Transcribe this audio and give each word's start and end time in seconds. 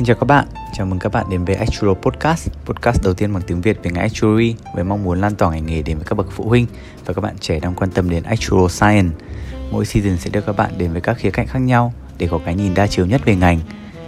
Xin 0.00 0.06
chào 0.06 0.16
các 0.16 0.26
bạn, 0.26 0.46
chào 0.72 0.86
mừng 0.86 0.98
các 0.98 1.12
bạn 1.12 1.26
đến 1.30 1.44
với 1.44 1.56
Actual 1.56 1.94
Podcast 2.02 2.48
Podcast 2.66 3.02
đầu 3.04 3.14
tiên 3.14 3.32
bằng 3.32 3.42
tiếng 3.46 3.60
Việt 3.60 3.78
về 3.82 3.90
ngành 3.90 4.02
Actuary 4.02 4.54
với 4.74 4.84
mong 4.84 5.04
muốn 5.04 5.20
lan 5.20 5.34
tỏa 5.34 5.50
ngành 5.50 5.66
nghề 5.66 5.82
đến 5.82 5.96
với 5.96 6.06
các 6.06 6.14
bậc 6.14 6.26
phụ 6.30 6.44
huynh 6.44 6.66
và 7.06 7.14
các 7.14 7.20
bạn 7.20 7.34
trẻ 7.40 7.60
đang 7.60 7.74
quan 7.74 7.90
tâm 7.90 8.10
đến 8.10 8.22
Actual 8.22 8.68
Science. 8.68 9.16
Mỗi 9.70 9.86
season 9.86 10.16
sẽ 10.16 10.30
đưa 10.30 10.40
các 10.40 10.56
bạn 10.56 10.70
đến 10.78 10.92
với 10.92 11.00
các 11.00 11.16
khía 11.18 11.30
cạnh 11.30 11.46
khác 11.46 11.58
nhau 11.58 11.92
để 12.18 12.28
có 12.30 12.38
cái 12.44 12.54
nhìn 12.54 12.74
đa 12.74 12.86
chiều 12.86 13.06
nhất 13.06 13.20
về 13.24 13.36
ngành. 13.36 13.60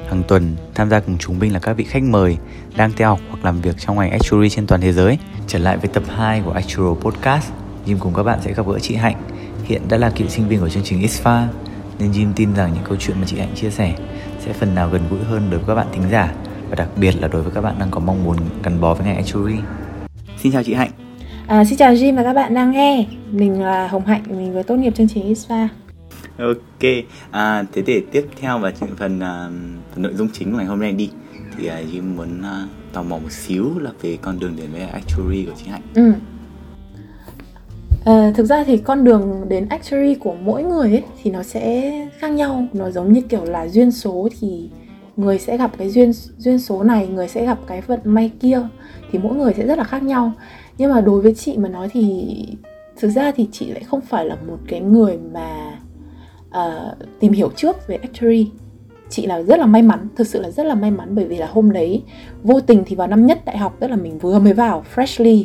Hàng 0.08 0.22
tuần, 0.28 0.56
tham 0.74 0.90
gia 0.90 1.00
cùng 1.00 1.18
chúng 1.18 1.38
mình 1.38 1.52
là 1.52 1.58
các 1.58 1.72
vị 1.72 1.84
khách 1.84 2.02
mời 2.02 2.36
đang 2.76 2.92
theo 2.96 3.08
học 3.08 3.20
hoặc 3.28 3.44
làm 3.44 3.60
việc 3.60 3.76
trong 3.78 3.98
ngành 3.98 4.10
Actuary 4.10 4.48
trên 4.48 4.66
toàn 4.66 4.80
thế 4.80 4.92
giới. 4.92 5.18
Trở 5.46 5.58
lại 5.58 5.76
với 5.76 5.88
tập 5.88 6.02
2 6.08 6.42
của 6.44 6.52
Actual 6.52 6.94
Podcast 7.00 7.50
Jim 7.86 7.96
cùng 7.98 8.14
các 8.14 8.22
bạn 8.22 8.38
sẽ 8.42 8.52
gặp 8.54 8.66
gỡ 8.66 8.78
chị 8.78 8.94
Hạnh. 8.94 9.22
Hiện 9.64 9.82
đã 9.88 9.96
là 9.96 10.10
cựu 10.10 10.28
sinh 10.28 10.48
viên 10.48 10.60
của 10.60 10.68
chương 10.68 10.84
trình 10.84 11.02
ISFA 11.02 11.46
Nên 11.98 12.12
Jim 12.12 12.32
tin 12.36 12.54
rằng 12.54 12.72
những 12.74 12.84
câu 12.84 12.96
chuyện 13.00 13.16
mà 13.20 13.26
chị 13.26 13.38
Hạnh 13.38 13.54
chia 13.54 13.70
sẻ 13.70 13.94
sẽ 14.46 14.52
phần 14.52 14.74
nào 14.74 14.90
gần 14.90 15.02
gũi 15.10 15.20
hơn 15.20 15.42
đối 15.50 15.58
với 15.58 15.68
các 15.68 15.74
bạn 15.74 15.86
thính 15.92 16.10
giả 16.10 16.34
và 16.68 16.74
đặc 16.74 16.88
biệt 16.96 17.14
là 17.20 17.28
đối 17.28 17.42
với 17.42 17.52
các 17.54 17.60
bạn 17.60 17.74
đang 17.78 17.90
có 17.90 18.00
mong 18.00 18.24
muốn 18.24 18.36
gắn 18.62 18.80
bó 18.80 18.94
với 18.94 19.06
ngành 19.06 19.16
actuary. 19.16 19.54
Xin 20.38 20.52
chào 20.52 20.62
chị 20.62 20.74
Hạnh. 20.74 20.90
À, 21.46 21.64
xin 21.64 21.78
chào 21.78 21.92
Jim 21.92 22.16
và 22.16 22.22
các 22.22 22.32
bạn 22.32 22.54
đang 22.54 22.70
nghe. 22.70 23.06
Mình 23.30 23.62
là 23.62 23.88
Hồng 23.88 24.06
Hạnh, 24.06 24.22
mình 24.28 24.54
vừa 24.54 24.62
tốt 24.62 24.76
nghiệp 24.76 24.94
chương 24.94 25.08
trình 25.08 25.32
ISFA. 25.32 25.68
Ok, 26.38 27.04
à, 27.30 27.64
thế 27.72 27.82
để 27.86 28.02
tiếp 28.12 28.26
theo 28.40 28.58
vào 28.58 28.72
phần, 28.80 28.90
phần, 28.96 29.16
uh, 29.16 29.98
nội 29.98 30.14
dung 30.14 30.28
chính 30.32 30.50
của 30.50 30.56
ngày 30.56 30.66
hôm 30.66 30.80
nay 30.80 30.92
đi 30.92 31.10
thì 31.58 31.68
uh, 31.68 31.74
Jim 31.92 32.16
muốn 32.16 32.40
uh, 32.40 32.92
tò 32.92 33.02
mò 33.02 33.18
một 33.18 33.32
xíu 33.32 33.78
là 33.78 33.90
về 34.02 34.18
con 34.22 34.38
đường 34.38 34.56
đến 34.56 34.72
với 34.72 34.82
actuary 34.82 35.44
của 35.44 35.52
chị 35.56 35.70
Hạnh. 35.70 35.82
Ừ. 35.94 36.12
À, 38.04 38.32
thực 38.34 38.46
ra 38.46 38.64
thì 38.64 38.76
con 38.76 39.04
đường 39.04 39.44
đến 39.48 39.68
actuary 39.68 40.14
của 40.14 40.34
mỗi 40.34 40.62
người 40.62 40.90
ấy 40.90 41.02
thì 41.22 41.30
nó 41.30 41.42
sẽ 41.42 41.92
khác 42.18 42.28
nhau. 42.28 42.66
Nó 42.72 42.90
giống 42.90 43.12
như 43.12 43.20
kiểu 43.20 43.44
là 43.44 43.68
duyên 43.68 43.90
số 43.90 44.28
thì 44.40 44.70
người 45.16 45.38
sẽ 45.38 45.56
gặp 45.56 45.70
cái 45.78 45.90
duyên 45.90 46.12
duyên 46.38 46.58
số 46.58 46.82
này 46.82 47.06
người 47.06 47.28
sẽ 47.28 47.46
gặp 47.46 47.58
cái 47.66 47.80
vận 47.80 48.00
may 48.04 48.30
kia 48.40 48.60
thì 49.12 49.18
mỗi 49.18 49.36
người 49.36 49.52
sẽ 49.56 49.66
rất 49.66 49.78
là 49.78 49.84
khác 49.84 50.02
nhau. 50.02 50.32
Nhưng 50.78 50.92
mà 50.92 51.00
đối 51.00 51.20
với 51.20 51.34
chị 51.34 51.56
mà 51.56 51.68
nói 51.68 51.88
thì 51.92 52.34
thực 53.00 53.08
ra 53.08 53.32
thì 53.36 53.48
chị 53.52 53.66
lại 53.66 53.84
không 53.84 54.00
phải 54.00 54.24
là 54.24 54.36
một 54.46 54.58
cái 54.68 54.80
người 54.80 55.18
mà 55.32 55.78
uh, 56.48 56.96
tìm 57.20 57.32
hiểu 57.32 57.50
trước 57.56 57.86
về 57.86 57.96
actuary. 57.96 58.50
Chị 59.10 59.26
là 59.26 59.42
rất 59.42 59.58
là 59.58 59.66
may 59.66 59.82
mắn 59.82 60.08
thực 60.16 60.26
sự 60.26 60.40
là 60.40 60.50
rất 60.50 60.66
là 60.66 60.74
may 60.74 60.90
mắn 60.90 61.08
bởi 61.14 61.24
vì 61.24 61.36
là 61.36 61.46
hôm 61.46 61.72
đấy 61.72 62.02
vô 62.42 62.60
tình 62.60 62.82
thì 62.86 62.96
vào 62.96 63.08
năm 63.08 63.26
nhất 63.26 63.44
đại 63.44 63.58
học 63.58 63.76
tức 63.80 63.88
là 63.88 63.96
mình 63.96 64.18
vừa 64.18 64.38
mới 64.38 64.52
vào 64.52 64.84
freshly 64.94 65.44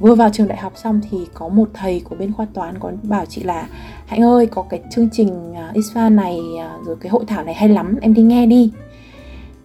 vừa 0.00 0.14
vào 0.14 0.30
trường 0.30 0.48
đại 0.48 0.58
học 0.58 0.72
xong 0.76 1.00
thì 1.10 1.18
có 1.34 1.48
một 1.48 1.68
thầy 1.74 2.00
của 2.00 2.16
bên 2.16 2.32
khoa 2.32 2.46
toán 2.54 2.78
có 2.78 2.92
bảo 3.02 3.26
chị 3.26 3.42
là, 3.42 3.68
hạnh 4.06 4.22
ơi, 4.22 4.46
có 4.46 4.62
cái 4.62 4.80
chương 4.90 5.08
trình 5.12 5.54
à, 5.54 5.72
ISFA 5.74 6.14
này 6.14 6.38
à, 6.60 6.78
rồi 6.86 6.96
cái 7.00 7.10
hội 7.10 7.24
thảo 7.26 7.44
này 7.44 7.54
hay 7.54 7.68
lắm, 7.68 7.96
em 8.00 8.14
đi 8.14 8.22
nghe 8.22 8.46
đi. 8.46 8.70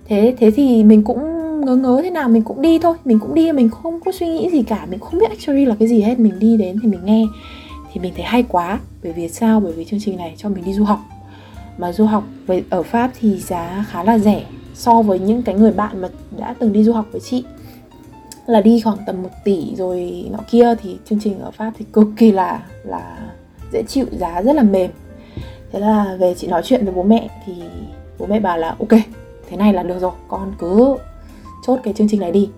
Thế 0.06 0.36
thế 0.38 0.52
thì 0.52 0.84
mình 0.84 1.04
cũng 1.04 1.20
ngớ 1.66 1.76
ngớ 1.76 2.00
thế 2.04 2.10
nào, 2.10 2.30
mình 2.30 2.44
cũng 2.44 2.62
đi 2.62 2.80
thôi, 2.80 2.98
mình 3.06 3.20
cũng 3.20 3.34
đi, 3.34 3.52
mình 3.52 3.70
không 3.70 4.00
có 4.06 4.12
suy 4.12 4.28
nghĩ 4.28 4.50
gì 4.52 4.64
cả, 4.64 4.88
mình 4.90 5.00
không 5.00 5.20
biết 5.20 5.30
actually 5.30 5.66
là 5.66 5.76
cái 5.80 5.88
gì 5.88 6.02
hết, 6.02 6.20
mình 6.20 6.40
đi 6.40 6.58
đến 6.58 6.80
thì 6.82 6.88
mình 6.88 7.06
nghe. 7.06 7.26
Thì 7.94 8.02
mình 8.02 8.14
thấy 8.16 8.26
hay 8.26 8.44
quá, 8.44 8.80
bởi 9.04 9.14
vì 9.14 9.30
sao? 9.30 9.60
Bởi 9.60 9.74
vì 9.74 9.86
chương 9.86 10.00
trình 10.00 10.18
này 10.18 10.34
cho 10.38 10.50
mình 10.50 10.66
đi 10.66 10.74
du 10.74 10.84
học. 10.84 11.00
Mà 11.78 11.92
du 11.92 12.06
học 12.06 12.24
ở 12.70 12.84
pháp 12.84 13.12
thì 13.20 13.38
giá 13.40 13.86
khá 13.90 14.04
là 14.04 14.20
rẻ 14.20 14.46
so 14.74 15.02
với 15.02 15.20
những 15.20 15.44
cái 15.44 15.56
người 15.56 15.72
bạn 15.72 16.02
mà 16.02 16.08
đã 16.38 16.56
từng 16.60 16.74
đi 16.74 16.84
du 16.84 16.94
học 16.94 17.06
với 17.12 17.22
chị 17.22 17.44
là 18.50 18.62
đi 18.62 18.82
khoảng 18.82 18.98
tầm 19.06 19.24
1 19.24 19.30
tỷ 19.44 19.76
rồi 19.76 20.26
nọ 20.32 20.40
kia 20.52 20.76
thì 20.84 20.98
chương 21.06 21.20
trình 21.20 21.40
ở 21.40 21.52
Pháp 21.52 21.72
thì 21.78 21.86
cực 21.94 22.08
kỳ 22.18 22.32
là 22.32 22.64
là 22.84 23.18
dễ 23.72 23.84
chịu, 23.88 24.06
giá 24.12 24.42
rất 24.42 24.56
là 24.56 24.64
mềm. 24.64 24.92
Thế 25.72 25.80
là 25.80 26.16
về 26.20 26.34
chị 26.38 26.48
nói 26.48 26.62
chuyện 26.66 26.86
với 26.86 26.94
bố 26.94 27.04
mẹ 27.04 27.30
thì 27.46 27.54
bố 28.20 28.26
mẹ 28.26 28.40
bảo 28.40 28.58
là, 28.58 28.76
ok, 28.80 29.00
thế 29.50 29.58
này 29.58 29.74
là 29.74 29.84
được 29.84 30.00
rồi, 30.00 30.12
con 30.28 30.54
cứ 30.60 30.96
chốt 31.68 31.80
cái 31.84 31.94
chương 31.94 32.08
trình 32.10 32.20
này 32.20 32.32
đi. 32.32 32.50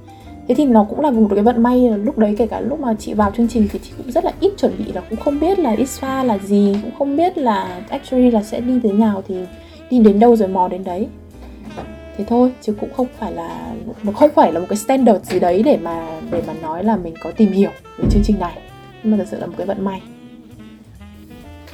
Thế 0.48 0.56
thì 0.56 0.66
nó 0.66 0.84
cũng 0.84 1.00
là 1.00 1.12
một 1.12 1.28
cái 1.36 1.44
vận 1.44 1.64
may 1.64 1.90
lúc 1.90 2.18
đấy, 2.18 2.36
kể 2.38 2.48
cả 2.48 2.60
lúc 2.60 2.80
mà 2.80 2.96
chị 3.00 3.14
vào 3.14 3.32
chương 3.38 3.48
trình 3.48 3.68
thì 3.72 3.80
chị 3.84 3.92
cũng 3.98 4.12
rất 4.12 4.26
là 4.26 4.32
ít 4.40 4.52
chuẩn 4.58 4.72
bị 4.78 4.92
là 4.92 5.02
cũng 5.10 5.20
không 5.20 5.40
biết 5.40 5.60
là 5.60 5.76
ISFA 5.76 6.26
là 6.26 6.38
gì, 6.38 6.76
cũng 6.82 6.92
không 6.98 7.18
biết 7.18 7.38
là 7.38 7.82
actually 7.90 8.32
là 8.32 8.44
sẽ 8.44 8.62
đi 8.62 8.80
thế 8.84 8.92
nào 8.92 9.24
thì 9.28 9.36
đi 9.90 10.00
đến 10.00 10.20
đâu 10.20 10.36
rồi 10.36 10.48
mò 10.48 10.68
đến 10.68 10.84
đấy 10.84 11.08
thế 12.18 12.26
thôi 12.28 12.52
chứ 12.62 12.74
cũng 12.80 12.94
không 12.94 13.08
phải 13.20 13.32
là 13.32 13.74
nó 14.04 14.12
không 14.12 14.30
phải 14.36 14.54
là 14.54 14.60
một 14.60 14.66
cái 14.70 14.78
standard 14.78 15.32
gì 15.32 15.40
đấy 15.40 15.64
để 15.66 15.78
mà 15.82 16.08
để 16.32 16.44
mà 16.48 16.54
nói 16.62 16.84
là 16.84 16.96
mình 16.96 17.14
có 17.24 17.32
tìm 17.32 17.52
hiểu 17.52 17.72
về 17.98 18.10
chương 18.12 18.24
trình 18.26 18.40
này. 18.40 18.58
Nhưng 19.04 19.12
mà 19.12 19.18
thật 19.18 19.28
sự 19.32 19.40
là 19.40 19.46
một 19.46 19.54
cái 19.58 19.68
vận 19.68 19.86
may. 19.86 20.02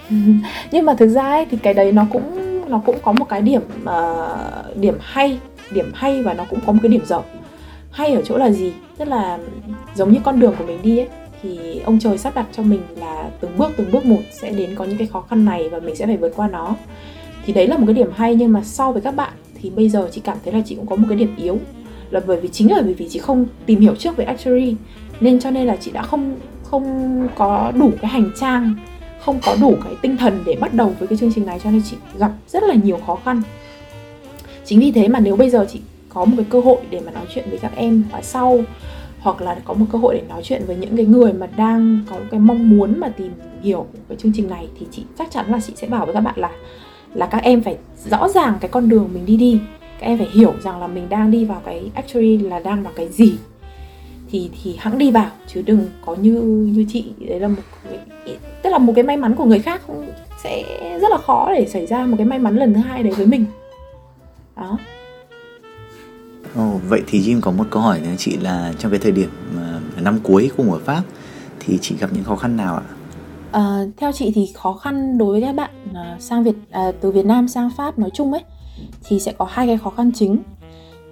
Nhưng 0.71 0.85
mà 0.85 0.93
thực 0.93 1.07
ra 1.07 1.23
ấy, 1.23 1.45
thì 1.51 1.57
cái 1.57 1.73
đấy 1.73 1.91
nó 1.91 2.05
cũng 2.11 2.47
nó 2.69 2.81
cũng 2.85 2.97
có 3.03 3.11
một 3.11 3.25
cái 3.29 3.41
điểm 3.41 3.61
uh, 3.83 4.77
điểm 4.77 4.97
hay 5.01 5.39
điểm 5.71 5.91
hay 5.95 6.23
và 6.23 6.33
nó 6.33 6.45
cũng 6.49 6.59
có 6.65 6.73
một 6.73 6.79
cái 6.83 6.91
điểm 6.91 7.05
dở. 7.05 7.21
Hay 7.91 8.13
ở 8.13 8.21
chỗ 8.21 8.37
là 8.37 8.49
gì? 8.49 8.73
Tức 8.97 9.07
là 9.07 9.39
giống 9.95 10.13
như 10.13 10.19
con 10.23 10.39
đường 10.39 10.55
của 10.57 10.65
mình 10.65 10.79
đi 10.83 10.97
ấy 10.97 11.07
thì 11.41 11.79
ông 11.85 11.99
trời 11.99 12.17
sắp 12.17 12.35
đặt 12.35 12.45
cho 12.51 12.63
mình 12.63 12.81
là 12.95 13.29
từng 13.39 13.57
bước 13.57 13.71
từng 13.77 13.91
bước 13.91 14.05
một 14.05 14.21
sẽ 14.31 14.49
đến 14.49 14.75
có 14.75 14.85
những 14.85 14.97
cái 14.97 15.07
khó 15.07 15.21
khăn 15.21 15.45
này 15.45 15.69
và 15.69 15.79
mình 15.79 15.95
sẽ 15.95 16.05
phải 16.05 16.17
vượt 16.17 16.33
qua 16.35 16.47
nó. 16.47 16.75
Thì 17.45 17.53
đấy 17.53 17.67
là 17.67 17.77
một 17.77 17.83
cái 17.87 17.93
điểm 17.93 18.11
hay 18.15 18.35
nhưng 18.35 18.53
mà 18.53 18.63
so 18.63 18.91
với 18.91 19.01
các 19.01 19.15
bạn 19.15 19.33
thì 19.67 19.73
bây 19.75 19.89
giờ 19.89 20.09
chị 20.11 20.21
cảm 20.23 20.37
thấy 20.43 20.53
là 20.53 20.61
chị 20.65 20.75
cũng 20.75 20.87
có 20.87 20.95
một 20.95 21.05
cái 21.09 21.17
điểm 21.17 21.35
yếu. 21.37 21.59
Là 22.09 22.21
bởi 22.27 22.41
vì 22.41 22.49
chính 22.49 22.71
là 22.71 22.81
bởi 22.81 22.93
vì 22.93 23.09
chị 23.09 23.19
không 23.19 23.45
tìm 23.65 23.79
hiểu 23.79 23.95
trước 23.95 24.17
về 24.17 24.25
actuary, 24.25 24.75
nên 25.19 25.39
cho 25.39 25.51
nên 25.51 25.67
là 25.67 25.75
chị 25.75 25.91
đã 25.91 26.01
không 26.01 26.35
không 26.63 27.27
có 27.35 27.71
đủ 27.79 27.91
cái 28.01 28.11
hành 28.11 28.31
trang, 28.39 28.73
không 29.19 29.39
có 29.45 29.55
đủ 29.61 29.75
cái 29.83 29.93
tinh 30.01 30.17
thần 30.17 30.43
để 30.45 30.55
bắt 30.59 30.73
đầu 30.73 30.93
với 30.99 31.07
cái 31.07 31.17
chương 31.17 31.31
trình 31.35 31.45
này, 31.45 31.59
cho 31.63 31.71
nên 31.71 31.81
chị 31.89 31.97
gặp 32.19 32.31
rất 32.47 32.63
là 32.63 32.73
nhiều 32.73 32.99
khó 33.07 33.15
khăn. 33.25 33.41
Chính 34.65 34.79
vì 34.79 34.91
thế 34.91 35.07
mà 35.07 35.19
nếu 35.19 35.35
bây 35.35 35.49
giờ 35.49 35.65
chị 35.69 35.81
có 36.09 36.25
một 36.25 36.33
cái 36.37 36.45
cơ 36.49 36.59
hội 36.59 36.77
để 36.89 36.99
mà 37.05 37.11
nói 37.11 37.25
chuyện 37.33 37.45
với 37.49 37.59
các 37.59 37.71
em 37.75 38.03
khóa 38.11 38.21
sau, 38.21 38.59
hoặc 39.19 39.41
là 39.41 39.57
có 39.65 39.73
một 39.73 39.85
cơ 39.91 39.97
hội 39.97 40.15
để 40.15 40.23
nói 40.29 40.41
chuyện 40.43 40.61
với 40.67 40.75
những 40.75 40.97
cái 40.97 41.05
người 41.05 41.33
mà 41.33 41.47
đang 41.57 41.99
có 42.09 42.15
cái 42.31 42.39
mong 42.39 42.69
muốn 42.69 42.99
mà 42.99 43.09
tìm 43.09 43.31
hiểu 43.63 43.85
cái 44.09 44.17
chương 44.17 44.31
trình 44.35 44.49
này, 44.49 44.67
thì 44.79 44.85
chị 44.91 45.03
chắc 45.17 45.31
chắn 45.31 45.45
là 45.51 45.59
chị 45.67 45.73
sẽ 45.75 45.87
bảo 45.87 46.05
với 46.05 46.13
các 46.13 46.21
bạn 46.21 46.35
là 46.37 46.51
là 47.13 47.25
các 47.25 47.43
em 47.43 47.63
phải 47.63 47.77
rõ 48.09 48.29
ràng 48.29 48.57
cái 48.61 48.69
con 48.69 48.89
đường 48.89 49.09
mình 49.13 49.25
đi 49.25 49.37
đi. 49.37 49.59
Các 49.99 50.07
em 50.07 50.17
phải 50.17 50.27
hiểu 50.31 50.53
rằng 50.63 50.79
là 50.81 50.87
mình 50.87 51.09
đang 51.09 51.31
đi 51.31 51.45
vào 51.45 51.61
cái 51.65 51.91
actually 51.93 52.37
là 52.37 52.59
đang 52.59 52.83
vào 52.83 52.93
cái 52.95 53.07
gì. 53.07 53.35
Thì 54.31 54.49
thì 54.63 54.75
hãng 54.79 54.97
đi 54.97 55.11
vào 55.11 55.31
chứ 55.47 55.61
đừng 55.61 55.87
có 56.05 56.15
như 56.15 56.41
như 56.73 56.85
chị. 56.89 57.05
Đấy 57.19 57.39
là 57.39 57.47
một 57.47 57.61
tức 58.63 58.69
là 58.69 58.77
một 58.77 58.93
cái 58.95 59.03
may 59.03 59.17
mắn 59.17 59.35
của 59.35 59.45
người 59.45 59.59
khác 59.59 59.81
cũng 59.87 60.11
sẽ 60.43 60.63
rất 61.01 61.11
là 61.11 61.17
khó 61.17 61.53
để 61.53 61.65
xảy 61.65 61.85
ra 61.85 62.05
một 62.05 62.15
cái 62.17 62.25
may 62.25 62.39
mắn 62.39 62.55
lần 62.55 62.73
thứ 62.73 62.79
hai 62.79 63.03
đấy 63.03 63.13
với 63.13 63.25
mình. 63.25 63.45
Đó. 64.55 64.77
Ồ, 66.55 66.79
vậy 66.89 67.01
thì 67.07 67.19
Jim 67.19 67.41
có 67.41 67.51
một 67.51 67.65
câu 67.69 67.81
hỏi 67.81 67.99
nữa 67.99 68.15
chị 68.17 68.37
là 68.37 68.73
trong 68.79 68.91
cái 68.91 68.99
thời 68.99 69.11
điểm 69.11 69.29
à, 69.57 69.79
năm 70.01 70.19
cuối 70.23 70.51
cùng 70.57 70.71
ở 70.71 70.79
Pháp 70.85 71.03
thì 71.59 71.77
chị 71.81 71.95
gặp 71.99 72.09
những 72.13 72.23
khó 72.23 72.35
khăn 72.35 72.57
nào 72.57 72.75
ạ? 72.75 72.83
À, 73.51 73.85
theo 73.97 74.11
chị 74.11 74.31
thì 74.35 74.51
khó 74.55 74.73
khăn 74.73 75.17
đối 75.17 75.31
với 75.31 75.41
các 75.41 75.55
bạn 75.55 75.69
à, 75.93 76.17
sang 76.19 76.43
Việt 76.43 76.55
à, 76.71 76.91
từ 77.01 77.11
Việt 77.11 77.25
Nam 77.25 77.47
sang 77.47 77.69
Pháp 77.77 77.99
nói 77.99 78.09
chung 78.13 78.33
ấy 78.33 78.43
thì 79.03 79.19
sẽ 79.19 79.33
có 79.37 79.47
hai 79.49 79.67
cái 79.67 79.77
khó 79.77 79.89
khăn 79.89 80.11
chính. 80.15 80.37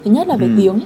Thứ 0.03 0.11
nhất 0.11 0.27
là 0.27 0.37
về 0.37 0.47
ừ. 0.47 0.53
tiếng. 0.57 0.79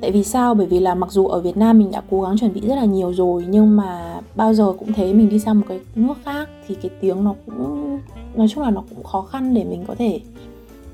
Tại 0.00 0.10
vì 0.10 0.24
sao? 0.24 0.54
Bởi 0.54 0.66
vì 0.66 0.80
là 0.80 0.94
mặc 0.94 1.10
dù 1.10 1.26
ở 1.26 1.40
Việt 1.40 1.56
Nam 1.56 1.78
mình 1.78 1.90
đã 1.90 2.02
cố 2.10 2.22
gắng 2.22 2.38
chuẩn 2.38 2.52
bị 2.52 2.60
rất 2.60 2.74
là 2.74 2.84
nhiều 2.84 3.14
rồi 3.14 3.44
nhưng 3.48 3.76
mà 3.76 4.20
bao 4.34 4.54
giờ 4.54 4.72
cũng 4.78 4.92
thế 4.92 5.12
mình 5.12 5.28
đi 5.28 5.38
sang 5.38 5.60
một 5.60 5.66
cái 5.68 5.80
nước 5.94 6.14
khác 6.24 6.48
thì 6.66 6.74
cái 6.74 6.90
tiếng 7.00 7.24
nó 7.24 7.34
cũng 7.46 7.98
nói 8.34 8.48
chung 8.48 8.64
là 8.64 8.70
nó 8.70 8.82
cũng 8.90 9.04
khó 9.04 9.22
khăn 9.22 9.54
để 9.54 9.64
mình 9.64 9.84
có 9.86 9.94
thể 9.94 10.20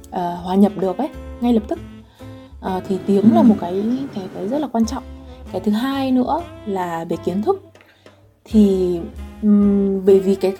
uh, 0.08 0.44
hòa 0.44 0.54
nhập 0.54 0.72
được 0.80 0.98
ấy 0.98 1.08
ngay 1.40 1.52
lập 1.52 1.62
tức. 1.68 1.78
Uh, 2.66 2.82
thì 2.88 2.98
tiếng 3.06 3.22
ừ. 3.22 3.34
là 3.34 3.42
một 3.42 3.54
cái 3.60 3.84
cái 4.14 4.24
cái 4.34 4.48
rất 4.48 4.58
là 4.58 4.68
quan 4.72 4.86
trọng. 4.86 5.02
Cái 5.52 5.60
thứ 5.60 5.72
hai 5.72 6.12
nữa 6.12 6.42
là 6.66 7.04
về 7.04 7.16
kiến 7.24 7.42
thức 7.42 7.62
thì 8.44 8.98
bởi 10.06 10.20
vì 10.20 10.34
cái 10.34 10.52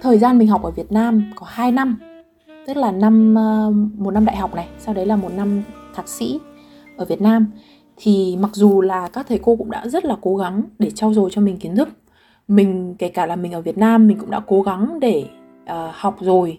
thời 0.00 0.18
gian 0.18 0.38
mình 0.38 0.48
học 0.48 0.62
ở 0.62 0.70
Việt 0.70 0.92
Nam 0.92 1.32
có 1.36 1.46
2 1.50 1.72
năm 1.72 1.98
tức 2.66 2.76
là 2.76 2.92
năm 2.92 3.34
ờ, 3.34 3.72
một 3.98 4.10
năm 4.10 4.24
đại 4.24 4.36
học 4.36 4.54
này 4.54 4.68
sau 4.78 4.94
đấy 4.94 5.06
là 5.06 5.16
một 5.16 5.32
năm 5.36 5.62
thạc 5.94 6.08
sĩ 6.08 6.40
ở 6.96 7.04
Việt 7.04 7.20
Nam. 7.20 7.46
Thì 7.96 8.36
mặc 8.40 8.50
dù 8.52 8.80
là 8.80 9.08
các 9.08 9.26
thầy 9.28 9.38
cô 9.42 9.56
cũng 9.56 9.70
đã 9.70 9.88
rất 9.88 10.04
là 10.04 10.16
cố 10.20 10.36
gắng 10.36 10.62
để 10.78 10.90
trau 10.90 11.14
dồi 11.14 11.30
cho 11.32 11.40
mình 11.40 11.56
kiến 11.56 11.76
thức 11.76 11.88
mình 12.48 12.94
kể 12.98 13.08
cả 13.08 13.26
là 13.26 13.36
mình 13.36 13.52
ở 13.52 13.60
Việt 13.60 13.78
Nam 13.78 14.08
mình 14.08 14.18
cũng 14.18 14.30
đã 14.30 14.40
cố 14.46 14.62
gắng 14.62 15.00
để 15.00 15.26
uh, 15.62 15.68
học 15.92 16.16
rồi. 16.20 16.58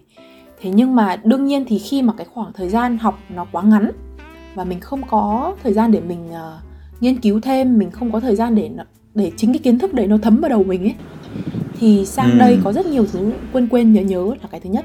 Thế 0.60 0.70
nhưng 0.70 0.94
mà 0.94 1.16
đương 1.24 1.46
nhiên 1.46 1.64
thì 1.68 1.78
khi 1.78 2.02
mà 2.02 2.12
cái 2.16 2.26
khoảng 2.34 2.52
thời 2.52 2.68
gian 2.68 2.98
học 2.98 3.18
nó 3.28 3.46
quá 3.52 3.62
ngắn 3.62 3.90
và 4.54 4.64
mình 4.64 4.80
không 4.80 5.02
có 5.08 5.54
thời 5.62 5.72
gian 5.72 5.92
để 5.92 6.00
mình 6.00 6.28
uh, 6.30 7.00
nghiên 7.00 7.20
cứu 7.20 7.40
thêm 7.40 7.78
mình 7.78 7.90
không 7.90 8.12
có 8.12 8.20
thời 8.20 8.36
gian 8.36 8.54
để 8.54 8.70
để 9.14 9.32
chính 9.36 9.52
cái 9.52 9.58
kiến 9.58 9.78
thức 9.78 9.94
đấy 9.94 10.06
nó 10.06 10.18
thấm 10.22 10.40
vào 10.40 10.48
đầu 10.48 10.64
mình 10.64 10.82
ấy 10.82 10.94
thì 11.80 12.06
sang 12.06 12.30
ừ. 12.30 12.38
đây 12.38 12.58
có 12.64 12.72
rất 12.72 12.86
nhiều 12.86 13.06
thứ 13.12 13.32
quên 13.52 13.68
quên 13.68 13.92
nhớ 13.92 14.02
nhớ 14.02 14.34
là 14.42 14.48
cái 14.50 14.60
thứ 14.60 14.70
nhất. 14.70 14.84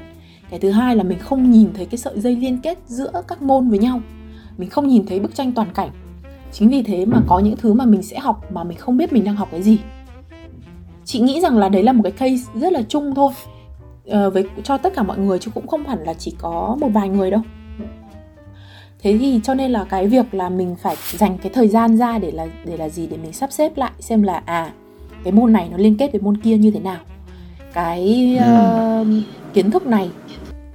Cái 0.50 0.58
thứ 0.60 0.70
hai 0.70 0.96
là 0.96 1.02
mình 1.02 1.18
không 1.18 1.50
nhìn 1.50 1.72
thấy 1.74 1.86
cái 1.86 1.98
sợi 1.98 2.20
dây 2.20 2.36
liên 2.36 2.58
kết 2.62 2.78
giữa 2.86 3.12
các 3.28 3.42
môn 3.42 3.68
với 3.68 3.78
nhau. 3.78 4.00
Mình 4.58 4.70
không 4.70 4.88
nhìn 4.88 5.06
thấy 5.06 5.20
bức 5.20 5.34
tranh 5.34 5.52
toàn 5.52 5.68
cảnh. 5.74 5.90
Chính 6.52 6.68
vì 6.68 6.82
thế 6.82 7.06
mà 7.06 7.20
có 7.26 7.38
những 7.38 7.56
thứ 7.56 7.72
mà 7.72 7.84
mình 7.84 8.02
sẽ 8.02 8.18
học 8.18 8.52
mà 8.52 8.64
mình 8.64 8.78
không 8.78 8.96
biết 8.96 9.12
mình 9.12 9.24
đang 9.24 9.36
học 9.36 9.48
cái 9.50 9.62
gì. 9.62 9.78
Chị 11.04 11.20
nghĩ 11.20 11.40
rằng 11.40 11.58
là 11.58 11.68
đấy 11.68 11.82
là 11.82 11.92
một 11.92 12.02
cái 12.02 12.12
case 12.12 12.60
rất 12.60 12.72
là 12.72 12.82
chung 12.88 13.14
thôi. 13.14 13.32
Uh, 14.10 14.34
với 14.34 14.44
cho 14.62 14.76
tất 14.76 14.94
cả 14.96 15.02
mọi 15.02 15.18
người 15.18 15.38
chứ 15.38 15.50
cũng 15.54 15.66
không 15.66 15.86
hẳn 15.86 15.98
là 16.04 16.14
chỉ 16.14 16.34
có 16.38 16.76
một 16.80 16.88
vài 16.88 17.08
người 17.08 17.30
đâu. 17.30 17.40
Thế 19.02 19.18
thì 19.20 19.40
cho 19.42 19.54
nên 19.54 19.70
là 19.70 19.84
cái 19.84 20.06
việc 20.06 20.34
là 20.34 20.48
mình 20.48 20.76
phải 20.82 20.96
dành 21.10 21.38
cái 21.38 21.52
thời 21.54 21.68
gian 21.68 21.96
ra 21.96 22.18
để 22.18 22.30
là 22.30 22.46
để 22.64 22.76
là 22.76 22.88
gì? 22.88 23.06
Để 23.06 23.16
mình 23.16 23.32
sắp 23.32 23.52
xếp 23.52 23.76
lại 23.76 23.92
xem 23.98 24.22
là 24.22 24.42
à 24.44 24.72
cái 25.24 25.32
môn 25.32 25.52
này 25.52 25.68
nó 25.70 25.76
liên 25.76 25.96
kết 25.96 26.12
với 26.12 26.20
môn 26.20 26.36
kia 26.36 26.58
như 26.58 26.70
thế 26.70 26.80
nào. 26.80 26.98
Cái 27.72 28.36
uh, 28.38 29.06
kiến 29.52 29.70
thức 29.70 29.86
này 29.86 30.10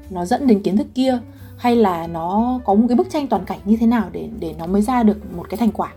nó 0.10 0.26
dẫn 0.26 0.48
đến 0.48 0.62
kiến 0.62 0.78
thức 0.78 0.88
kia 0.96 1.20
hay 1.58 1.76
là 1.76 2.08
nó 2.08 2.60
có 2.66 2.74
một 2.74 2.86
cái 2.88 2.96
bức 2.96 3.08
tranh 3.12 3.28
toàn 3.28 3.46
cảnh 3.46 3.60
như 3.66 3.78
thế 3.80 3.88
nào 3.88 4.10
để 4.12 4.30
để 4.40 4.56
nó 4.60 4.66
mới 4.66 4.82
ra 4.82 5.04
được 5.04 5.18
một 5.36 5.46
cái 5.50 5.58
thành 5.58 5.72
quả. 5.72 5.94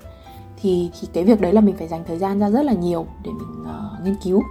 Thì 0.63 0.91
thì 1.01 1.09
cái 1.13 1.25
việc 1.25 1.41
đấy 1.41 1.53
là 1.53 1.61
mình 1.61 1.77
phải 1.79 1.89
dành 1.89 2.05
thời 2.07 2.19
gian 2.19 2.39
ra 2.39 2.51
rất 2.51 2.63
là 2.63 2.73
nhiều 2.73 3.07
để 3.25 3.31
mình 3.31 3.63
uh, 3.63 4.07
nghiên 4.07 4.17
cứu. 4.25 4.43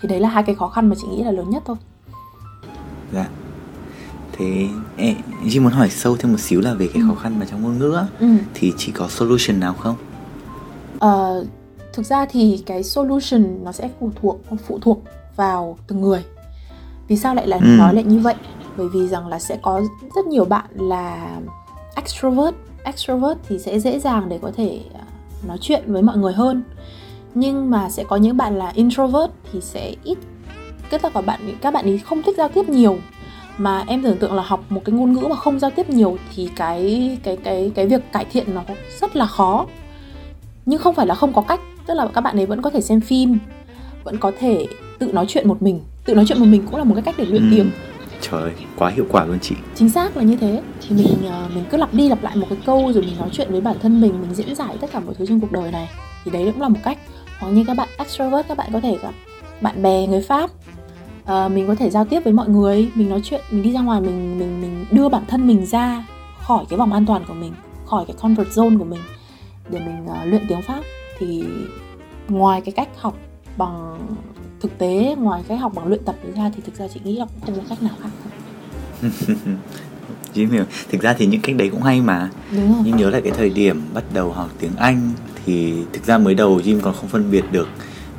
Thì 0.00 0.08
đấy 0.08 0.20
là 0.20 0.28
hai 0.28 0.42
cái 0.42 0.54
khó 0.54 0.68
khăn 0.68 0.88
mà 0.88 0.96
chị 1.00 1.06
nghĩ 1.10 1.22
là 1.22 1.30
lớn 1.30 1.50
nhất 1.50 1.62
thôi. 1.66 1.76
Dạ. 3.12 3.28
Thế 4.32 4.68
chị 5.50 5.60
muốn 5.60 5.72
hỏi 5.72 5.90
sâu 5.90 6.16
thêm 6.16 6.32
một 6.32 6.40
xíu 6.40 6.60
là 6.60 6.74
về 6.74 6.88
cái 6.94 7.02
ừ. 7.02 7.08
khó 7.08 7.14
khăn 7.14 7.38
mà 7.38 7.46
trong 7.50 7.62
ngôn 7.62 7.78
ngữ 7.78 7.98
ừ. 8.20 8.26
thì 8.54 8.72
chị 8.76 8.92
có 8.92 9.08
solution 9.08 9.60
nào 9.60 9.74
không? 9.74 9.96
Uh, 10.96 11.46
thực 11.94 12.06
ra 12.06 12.26
thì 12.26 12.62
cái 12.66 12.82
solution 12.82 13.64
nó 13.64 13.72
sẽ 13.72 13.88
phụ 14.00 14.10
thuộc 14.20 14.40
phụ 14.66 14.78
thuộc 14.78 15.02
vào 15.36 15.78
từng 15.86 16.00
người. 16.00 16.24
Vì 17.08 17.16
sao 17.16 17.34
lại 17.34 17.46
là 17.46 17.56
ừ. 17.56 17.66
nói 17.78 17.94
lại 17.94 18.04
như 18.04 18.18
vậy? 18.18 18.34
Bởi 18.76 18.88
vì 18.94 19.08
rằng 19.08 19.26
là 19.26 19.38
sẽ 19.38 19.58
có 19.62 19.80
rất 20.16 20.26
nhiều 20.26 20.44
bạn 20.44 20.64
là 20.74 21.36
extrovert. 21.96 22.54
Extrovert 22.84 23.38
thì 23.48 23.58
sẽ 23.58 23.80
dễ 23.80 23.98
dàng 23.98 24.28
để 24.28 24.38
có 24.42 24.50
thể 24.56 24.80
à, 24.94 25.04
nói 25.46 25.58
chuyện 25.60 25.82
với 25.86 26.02
mọi 26.02 26.16
người 26.16 26.32
hơn. 26.32 26.62
Nhưng 27.34 27.70
mà 27.70 27.90
sẽ 27.90 28.04
có 28.08 28.16
những 28.16 28.36
bạn 28.36 28.58
là 28.58 28.72
introvert 28.74 29.30
thì 29.52 29.60
sẽ 29.60 29.94
ít 30.04 30.18
kết 30.90 31.04
là 31.04 31.10
các 31.10 31.26
bạn 31.26 31.40
các 31.60 31.74
bạn 31.74 31.84
ấy 31.84 31.98
không 31.98 32.22
thích 32.22 32.36
giao 32.38 32.48
tiếp 32.48 32.68
nhiều. 32.68 32.98
Mà 33.58 33.84
em 33.86 34.02
tưởng 34.02 34.18
tượng 34.18 34.34
là 34.34 34.42
học 34.42 34.64
một 34.68 34.80
cái 34.84 34.94
ngôn 34.94 35.12
ngữ 35.12 35.26
mà 35.30 35.36
không 35.36 35.58
giao 35.58 35.70
tiếp 35.70 35.90
nhiều 35.90 36.16
thì 36.34 36.48
cái 36.56 37.18
cái 37.22 37.36
cái 37.36 37.72
cái 37.74 37.86
việc 37.86 38.12
cải 38.12 38.24
thiện 38.24 38.54
nó 38.54 38.62
rất 39.00 39.16
là 39.16 39.26
khó. 39.26 39.66
Nhưng 40.66 40.80
không 40.80 40.94
phải 40.94 41.06
là 41.06 41.14
không 41.14 41.32
có 41.32 41.40
cách 41.40 41.60
tức 41.86 41.94
là 41.94 42.08
các 42.14 42.20
bạn 42.20 42.36
ấy 42.36 42.46
vẫn 42.46 42.62
có 42.62 42.70
thể 42.70 42.80
xem 42.80 43.00
phim 43.00 43.38
vẫn 44.04 44.18
có 44.18 44.32
thể 44.38 44.66
tự 44.98 45.12
nói 45.12 45.24
chuyện 45.28 45.48
một 45.48 45.62
mình. 45.62 45.80
Tự 46.04 46.14
nói 46.14 46.24
chuyện 46.28 46.40
một 46.40 46.46
mình 46.46 46.62
cũng 46.66 46.76
là 46.76 46.84
một 46.84 46.94
cái 46.94 47.02
cách 47.02 47.14
để 47.18 47.24
luyện 47.24 47.50
ừ. 47.50 47.56
tiếng 47.56 47.70
trời 48.30 48.42
ơi, 48.42 48.52
quá 48.76 48.90
hiệu 48.90 49.06
quả 49.10 49.24
luôn 49.24 49.38
chị. 49.42 49.54
Chính 49.74 49.90
xác 49.90 50.16
là 50.16 50.22
như 50.22 50.36
thế. 50.36 50.62
Thì 50.80 50.96
mình 50.96 51.30
ờ, 51.30 51.48
mình 51.54 51.64
cứ 51.70 51.76
lặp 51.76 51.94
đi 51.94 52.08
lặp 52.08 52.22
lại 52.22 52.36
một 52.36 52.46
cái 52.50 52.58
câu 52.66 52.92
rồi 52.92 53.02
mình 53.02 53.16
nói 53.18 53.28
chuyện 53.32 53.50
với 53.50 53.60
bản 53.60 53.76
thân 53.82 54.00
mình 54.00 54.20
mình 54.20 54.34
diễn 54.34 54.54
giải 54.54 54.76
tất 54.80 54.90
cả 54.92 55.00
mọi 55.00 55.14
thứ 55.14 55.26
trong 55.26 55.40
cuộc 55.40 55.52
đời 55.52 55.72
này. 55.72 55.88
Thì 56.24 56.30
đấy 56.30 56.44
cũng 56.44 56.62
là 56.62 56.68
một 56.68 56.80
cách. 56.84 56.98
Hoặc 57.38 57.50
như 57.50 57.64
các 57.66 57.76
bạn 57.76 57.88
extrovert 57.98 58.48
các 58.48 58.56
bạn 58.56 58.70
có 58.72 58.80
thể 58.80 58.98
gặp 59.02 59.12
bạn 59.60 59.82
bè 59.82 60.06
người 60.06 60.22
pháp. 60.22 60.50
Uh, 61.22 61.52
mình 61.52 61.66
có 61.66 61.74
thể 61.74 61.90
giao 61.90 62.04
tiếp 62.04 62.20
với 62.24 62.32
mọi 62.32 62.48
người. 62.48 62.88
Mình 62.94 63.08
nói 63.08 63.20
chuyện 63.24 63.40
mình 63.50 63.62
đi 63.62 63.72
ra 63.72 63.80
ngoài 63.80 64.00
mình 64.00 64.38
mình 64.38 64.60
mình 64.60 64.84
đưa 64.90 65.08
bản 65.08 65.22
thân 65.28 65.46
mình 65.46 65.66
ra 65.66 66.06
khỏi 66.38 66.64
cái 66.68 66.78
vòng 66.78 66.92
an 66.92 67.06
toàn 67.06 67.24
của 67.28 67.34
mình 67.34 67.52
khỏi 67.86 68.04
cái 68.08 68.16
comfort 68.20 68.44
zone 68.44 68.78
của 68.78 68.84
mình 68.84 69.00
để 69.70 69.78
mình 69.78 70.04
uh, 70.04 70.26
luyện 70.26 70.46
tiếng 70.48 70.62
pháp 70.62 70.82
thì 71.18 71.44
ngoài 72.28 72.60
cái 72.60 72.72
cách 72.72 72.88
học 72.96 73.18
bằng 73.56 73.98
thực 74.60 74.78
tế 74.78 75.14
ngoài 75.18 75.42
cách 75.48 75.60
học 75.60 75.72
bằng 75.74 75.86
luyện 75.86 76.04
tập 76.04 76.14
ra 76.36 76.50
thì 76.56 76.62
thực 76.66 76.74
ra 76.74 76.88
chị 76.94 77.00
nghĩ 77.04 77.16
là 77.16 77.26
cũng 77.26 77.40
không 77.46 77.54
có 77.54 77.62
cách 77.68 77.82
nào 77.82 77.94
khác. 78.02 78.10
Chị 80.34 80.46
hiểu. 80.46 80.64
Thực 80.90 81.02
ra 81.02 81.14
thì 81.18 81.26
những 81.26 81.40
cách 81.40 81.56
đấy 81.56 81.68
cũng 81.68 81.82
hay 81.82 82.00
mà. 82.00 82.30
Đúng 82.50 82.72
rồi. 82.72 82.82
nhưng 82.84 82.96
nhớ 82.96 83.10
lại 83.10 83.20
cái 83.20 83.32
thời 83.36 83.50
điểm 83.50 83.82
bắt 83.94 84.04
đầu 84.14 84.32
học 84.32 84.50
tiếng 84.60 84.76
anh 84.76 85.10
thì 85.46 85.74
thực 85.92 86.04
ra 86.04 86.18
mới 86.18 86.34
đầu 86.34 86.58
Jim 86.58 86.80
còn 86.80 86.94
không 86.94 87.08
phân 87.08 87.30
biệt 87.30 87.44
được 87.52 87.68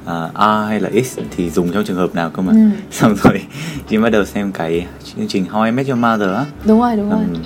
uh, 0.03 0.33
A 0.33 0.65
hay 0.65 0.79
là 0.79 0.89
X 1.03 1.19
thì 1.31 1.49
dùng 1.49 1.71
trong 1.71 1.83
trường 1.83 1.97
hợp 1.97 2.15
nào 2.15 2.29
cơ 2.29 2.41
mà. 2.41 2.53
Ừ. 2.53 2.69
xong 2.91 3.15
rồi 3.23 3.41
Jim 3.89 4.01
bắt 4.01 4.09
đầu 4.09 4.25
xem 4.25 4.51
cái 4.51 4.87
chương 5.03 5.27
trình 5.27 5.45
How 5.51 5.65
I 5.65 5.71
Met 5.71 5.87
Your 5.87 5.99
Mother 5.99 6.29
á. 6.29 6.45
Đúng 6.65 6.81
rồi 6.81 6.95
đúng 6.95 7.09
rồi. 7.09 7.19
um, 7.19 7.43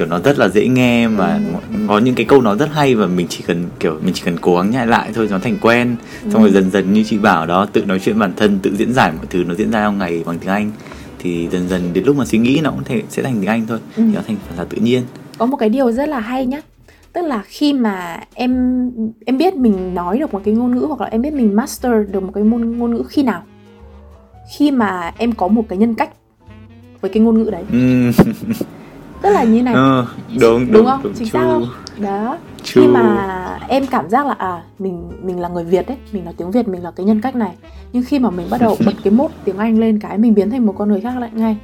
kiểu 0.00 0.08
nó 0.08 0.18
rất 0.18 0.38
là 0.38 0.48
dễ 0.48 0.68
nghe 0.68 1.08
mà 1.08 1.40
ừ. 1.72 1.78
có 1.88 1.98
những 1.98 2.14
cái 2.14 2.26
câu 2.26 2.42
nó 2.42 2.54
rất 2.54 2.68
hay 2.72 2.94
và 2.94 3.06
mình 3.06 3.26
chỉ 3.28 3.44
cần 3.46 3.64
kiểu 3.80 3.98
mình 4.02 4.14
chỉ 4.14 4.22
cần 4.24 4.36
cố 4.40 4.56
gắng 4.56 4.70
nhại 4.70 4.86
lại 4.86 5.10
thôi 5.14 5.28
nó 5.30 5.38
thành 5.38 5.56
quen 5.60 5.96
xong 6.22 6.32
ừ. 6.34 6.40
rồi 6.40 6.50
dần 6.50 6.70
dần 6.70 6.92
như 6.92 7.04
chị 7.06 7.18
bảo 7.18 7.46
đó 7.46 7.66
tự 7.72 7.84
nói 7.84 8.00
chuyện 8.04 8.18
bản 8.18 8.32
thân 8.36 8.58
tự 8.62 8.76
diễn 8.76 8.92
giải 8.92 9.12
mọi 9.16 9.26
thứ 9.30 9.44
nó 9.44 9.54
diễn 9.54 9.70
ra 9.70 9.84
trong 9.84 9.98
ngày 9.98 10.22
bằng 10.26 10.38
tiếng 10.38 10.50
Anh 10.50 10.70
thì 11.18 11.48
dần 11.52 11.68
dần 11.68 11.92
đến 11.92 12.04
lúc 12.04 12.16
mà 12.16 12.24
suy 12.24 12.38
nghĩ 12.38 12.60
nó 12.62 12.70
cũng 12.70 12.84
thể 12.84 13.02
sẽ 13.08 13.22
thành 13.22 13.36
tiếng 13.40 13.48
Anh 13.50 13.66
thôi 13.66 13.78
ừ. 13.96 14.02
thì 14.06 14.14
nó 14.14 14.20
thành 14.26 14.36
là 14.56 14.64
tự 14.64 14.78
nhiên 14.78 15.02
có 15.38 15.46
một 15.46 15.56
cái 15.56 15.68
điều 15.68 15.92
rất 15.92 16.08
là 16.08 16.20
hay 16.20 16.46
nhá 16.46 16.60
tức 17.12 17.22
là 17.22 17.42
khi 17.46 17.72
mà 17.72 18.20
em 18.34 18.90
em 19.26 19.38
biết 19.38 19.54
mình 19.54 19.94
nói 19.94 20.18
được 20.18 20.32
một 20.32 20.40
cái 20.44 20.54
ngôn 20.54 20.76
ngữ 20.76 20.84
hoặc 20.88 21.00
là 21.00 21.06
em 21.06 21.22
biết 21.22 21.32
mình 21.32 21.56
master 21.56 21.92
được 22.10 22.22
một 22.22 22.32
cái 22.34 22.44
môn 22.44 22.78
ngôn 22.78 22.94
ngữ 22.94 23.02
khi 23.08 23.22
nào 23.22 23.42
khi 24.56 24.70
mà 24.70 25.12
em 25.18 25.32
có 25.32 25.48
một 25.48 25.64
cái 25.68 25.78
nhân 25.78 25.94
cách 25.94 26.10
với 27.00 27.10
cái 27.10 27.22
ngôn 27.22 27.42
ngữ 27.42 27.50
đấy 27.50 27.62
ừ. 27.72 28.10
tức 29.22 29.30
là 29.30 29.44
như 29.44 29.62
này. 29.62 29.74
Ừ, 29.74 30.04
đúng, 30.28 30.40
đúng 30.40 30.72
đúng 30.72 30.86
không? 30.86 31.00
đúng, 31.02 31.12
chính 31.14 31.28
xác 31.28 31.44
không? 31.44 31.66
Đó. 31.98 32.38
True. 32.62 32.82
khi 32.82 32.88
mà 32.88 33.58
em 33.68 33.86
cảm 33.86 34.10
giác 34.10 34.26
là 34.26 34.34
à 34.38 34.62
mình 34.78 35.10
mình 35.22 35.40
là 35.40 35.48
người 35.48 35.64
việt 35.64 35.86
đấy 35.88 35.96
mình 36.12 36.24
là 36.24 36.32
tiếng 36.36 36.50
việt 36.50 36.68
mình 36.68 36.82
là 36.82 36.90
cái 36.90 37.06
nhân 37.06 37.20
cách 37.20 37.36
này. 37.36 37.52
Nhưng 37.92 38.02
khi 38.06 38.18
mà 38.18 38.30
mình 38.30 38.46
bắt 38.50 38.60
đầu 38.60 38.76
bật 38.86 38.92
cái 39.04 39.12
mốt 39.12 39.30
tiếng 39.44 39.58
anh 39.58 39.78
lên 39.78 39.98
cái 39.98 40.18
mình 40.18 40.34
biến 40.34 40.50
thành 40.50 40.66
một 40.66 40.74
con 40.78 40.88
người 40.88 41.00
khác 41.00 41.18
lại 41.18 41.30
ngay. 41.32 41.56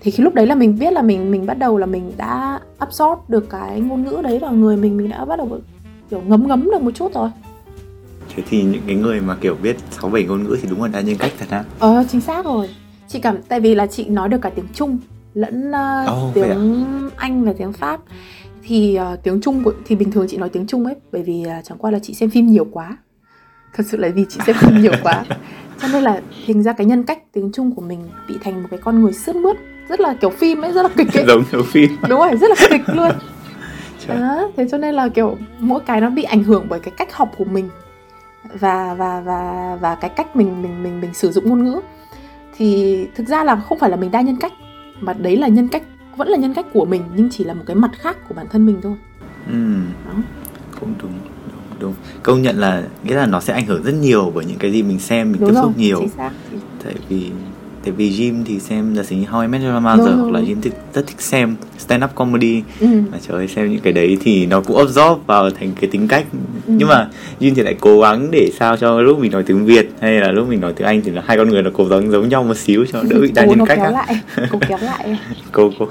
Thì 0.00 0.10
khi 0.10 0.22
lúc 0.22 0.34
đấy 0.34 0.46
là 0.46 0.54
mình 0.54 0.78
biết 0.78 0.92
là 0.92 1.02
mình 1.02 1.30
mình 1.30 1.46
bắt 1.46 1.58
đầu 1.58 1.78
là 1.78 1.86
mình 1.86 2.12
đã 2.16 2.60
absorb 2.78 3.20
được 3.28 3.50
cái 3.50 3.80
ngôn 3.80 4.04
ngữ 4.04 4.20
đấy 4.22 4.38
vào 4.38 4.52
người 4.52 4.76
mình 4.76 4.96
mình 4.96 5.10
đã 5.10 5.24
bắt 5.24 5.36
đầu 5.36 5.60
kiểu 6.10 6.22
ngấm 6.26 6.48
ngấm 6.48 6.70
được 6.70 6.82
một 6.82 6.90
chút 6.94 7.14
rồi. 7.14 7.30
Thế 8.36 8.42
thì 8.50 8.62
những 8.62 8.82
cái 8.86 8.96
người 8.96 9.20
mà 9.20 9.36
kiểu 9.40 9.56
biết 9.62 9.76
sáu 9.90 10.10
bảy 10.10 10.24
ngôn 10.24 10.44
ngữ 10.44 10.56
thì 10.62 10.68
đúng 10.70 10.82
là 10.82 10.88
đa 10.88 11.00
nhân 11.00 11.16
cách 11.18 11.32
thật 11.38 11.46
ha 11.50 11.64
ờ 11.78 12.04
chính 12.08 12.20
xác 12.20 12.44
rồi. 12.44 12.68
Chị 13.08 13.18
cảm 13.20 13.36
tại 13.48 13.60
vì 13.60 13.74
là 13.74 13.86
chị 13.86 14.04
nói 14.08 14.28
được 14.28 14.38
cả 14.42 14.50
tiếng 14.50 14.66
trung 14.74 14.98
lẫn 15.36 15.70
uh, 15.70 16.28
oh, 16.28 16.34
tiếng 16.34 16.84
à? 16.84 17.10
anh 17.16 17.44
và 17.44 17.52
tiếng 17.58 17.72
pháp. 17.72 18.00
Thì 18.62 18.98
uh, 19.12 19.22
tiếng 19.22 19.40
trung 19.40 19.64
của, 19.64 19.72
thì 19.84 19.96
bình 19.96 20.10
thường 20.10 20.26
chị 20.28 20.36
nói 20.36 20.48
tiếng 20.48 20.66
trung 20.66 20.84
ấy 20.84 20.94
bởi 21.12 21.22
vì 21.22 21.44
uh, 21.58 21.64
chẳng 21.64 21.78
qua 21.78 21.90
là 21.90 21.98
chị 22.02 22.14
xem 22.14 22.30
phim 22.30 22.46
nhiều 22.46 22.66
quá. 22.72 22.96
Thật 23.74 23.84
sự 23.86 23.96
là 23.96 24.08
vì 24.08 24.24
chị 24.28 24.40
xem 24.46 24.56
phim 24.58 24.82
nhiều 24.82 24.92
quá. 25.02 25.24
Cho 25.82 25.88
nên 25.92 26.02
là 26.02 26.20
hình 26.44 26.62
ra 26.62 26.72
cái 26.72 26.86
nhân 26.86 27.02
cách 27.02 27.32
tiếng 27.32 27.52
trung 27.52 27.74
của 27.74 27.82
mình 27.82 28.00
bị 28.28 28.34
thành 28.44 28.62
một 28.62 28.68
cái 28.70 28.78
con 28.82 29.02
người 29.02 29.12
sướt 29.12 29.36
mướt. 29.36 29.56
Rất 29.88 30.00
là 30.00 30.14
kiểu 30.20 30.30
phim 30.30 30.62
ấy 30.62 30.72
rất 30.72 30.82
là 30.82 30.88
kịch 30.96 31.14
ấy. 31.14 31.24
Giống 31.28 31.44
kiểu 31.52 31.62
phim. 31.62 31.90
Đúng 32.08 32.20
rồi 32.20 32.36
rất 32.36 32.50
là 32.50 32.56
kịch 32.70 32.94
luôn. 32.94 33.10
Đó, 34.08 34.50
thế 34.56 34.66
cho 34.70 34.78
nên 34.78 34.94
là 34.94 35.08
kiểu 35.08 35.36
mỗi 35.58 35.80
cái 35.86 36.00
nó 36.00 36.10
bị 36.10 36.22
ảnh 36.22 36.42
hưởng 36.42 36.66
bởi 36.68 36.80
cái 36.80 36.94
cách 36.96 37.14
học 37.14 37.32
của 37.38 37.44
mình 37.44 37.68
và 38.60 38.94
và 38.94 39.20
và 39.20 39.76
và 39.80 39.94
cái 39.94 40.10
cách 40.10 40.36
mình 40.36 40.62
mình 40.62 40.82
mình 40.82 41.00
mình 41.00 41.14
sử 41.14 41.30
dụng 41.32 41.48
ngôn 41.48 41.64
ngữ. 41.64 41.80
Thì 42.56 42.98
thực 43.14 43.28
ra 43.28 43.44
là 43.44 43.56
không 43.56 43.78
phải 43.78 43.90
là 43.90 43.96
mình 43.96 44.10
đa 44.10 44.20
nhân 44.20 44.36
cách 44.36 44.52
mà 45.00 45.12
đấy 45.12 45.36
là 45.36 45.48
nhân 45.48 45.68
cách 45.68 45.82
vẫn 46.16 46.28
là 46.28 46.36
nhân 46.36 46.54
cách 46.54 46.66
của 46.72 46.84
mình 46.84 47.02
nhưng 47.16 47.30
chỉ 47.30 47.44
là 47.44 47.54
một 47.54 47.62
cái 47.66 47.76
mặt 47.76 47.90
khác 47.98 48.28
của 48.28 48.34
bản 48.34 48.46
thân 48.50 48.66
mình 48.66 48.80
thôi 48.82 48.94
ừ 49.46 49.76
đó. 50.06 50.12
cũng 50.80 50.94
đúng 51.02 51.12
đúng 51.50 51.62
đúng 51.80 51.94
công 52.22 52.42
nhận 52.42 52.58
là 52.58 52.82
nghĩa 53.04 53.14
là 53.14 53.26
nó 53.26 53.40
sẽ 53.40 53.52
ảnh 53.52 53.66
hưởng 53.66 53.82
rất 53.82 53.94
nhiều 53.94 54.32
bởi 54.34 54.44
những 54.44 54.58
cái 54.58 54.72
gì 54.72 54.82
mình 54.82 54.98
xem 54.98 55.32
mình 55.32 55.40
đúng 55.40 55.50
tiếp 55.50 55.60
xúc 55.62 55.78
nhiều 55.78 55.98
chính 56.00 56.08
xác. 56.08 56.30
tại 56.84 56.94
vì 57.08 57.32
tại 57.86 57.92
vì 57.92 58.10
Jim 58.10 58.42
thì 58.46 58.60
xem 58.60 58.94
là 58.94 59.02
gì 59.02 59.26
How 59.30 59.42
I 59.42 59.48
Met 59.48 59.62
Your 59.62 59.82
Mother 59.82 60.14
hoặc 60.18 60.32
là 60.32 60.40
Jim 60.40 60.56
thích, 60.62 60.72
rất 60.94 61.06
thích 61.06 61.20
xem 61.20 61.56
stand 61.78 62.04
up 62.04 62.14
comedy. 62.14 62.62
Ừ. 62.80 62.86
mà 63.12 63.18
trời 63.28 63.36
ơi 63.36 63.48
xem 63.48 63.70
những 63.70 63.80
cái 63.80 63.92
đấy 63.92 64.18
thì 64.20 64.46
nó 64.46 64.60
cũng 64.60 64.76
absorb 64.76 65.26
vào 65.26 65.50
thành 65.50 65.72
cái 65.80 65.90
tính 65.90 66.08
cách. 66.08 66.24
Ừ. 66.66 66.74
nhưng 66.78 66.88
mà 66.88 67.08
Jim 67.40 67.52
thì 67.54 67.62
lại 67.62 67.74
cố 67.80 68.00
gắng 68.00 68.30
để 68.30 68.50
sao 68.58 68.76
cho 68.76 69.00
lúc 69.00 69.18
mình 69.18 69.32
nói 69.32 69.42
tiếng 69.42 69.66
Việt 69.66 69.90
hay 70.00 70.20
là 70.20 70.32
lúc 70.32 70.48
mình 70.48 70.60
nói 70.60 70.72
tiếng 70.76 70.86
Anh 70.86 71.02
thì 71.04 71.10
là 71.10 71.22
hai 71.26 71.36
con 71.36 71.48
người 71.48 71.62
nó 71.62 71.70
cố 71.74 71.84
gắng 71.84 72.10
giống 72.10 72.28
nhau 72.28 72.44
một 72.44 72.56
xíu 72.56 72.86
cho 72.92 73.02
đỡ 73.02 73.20
bị 73.20 73.32
đa 73.34 73.44
nhân 73.44 73.66
cách 73.66 73.78
kéo 73.82 73.92
lại 73.92 74.20
cô 74.50 74.58
kéo 74.68 74.78
lại. 74.82 75.18
Cô 75.52 75.72
cô 75.78 75.86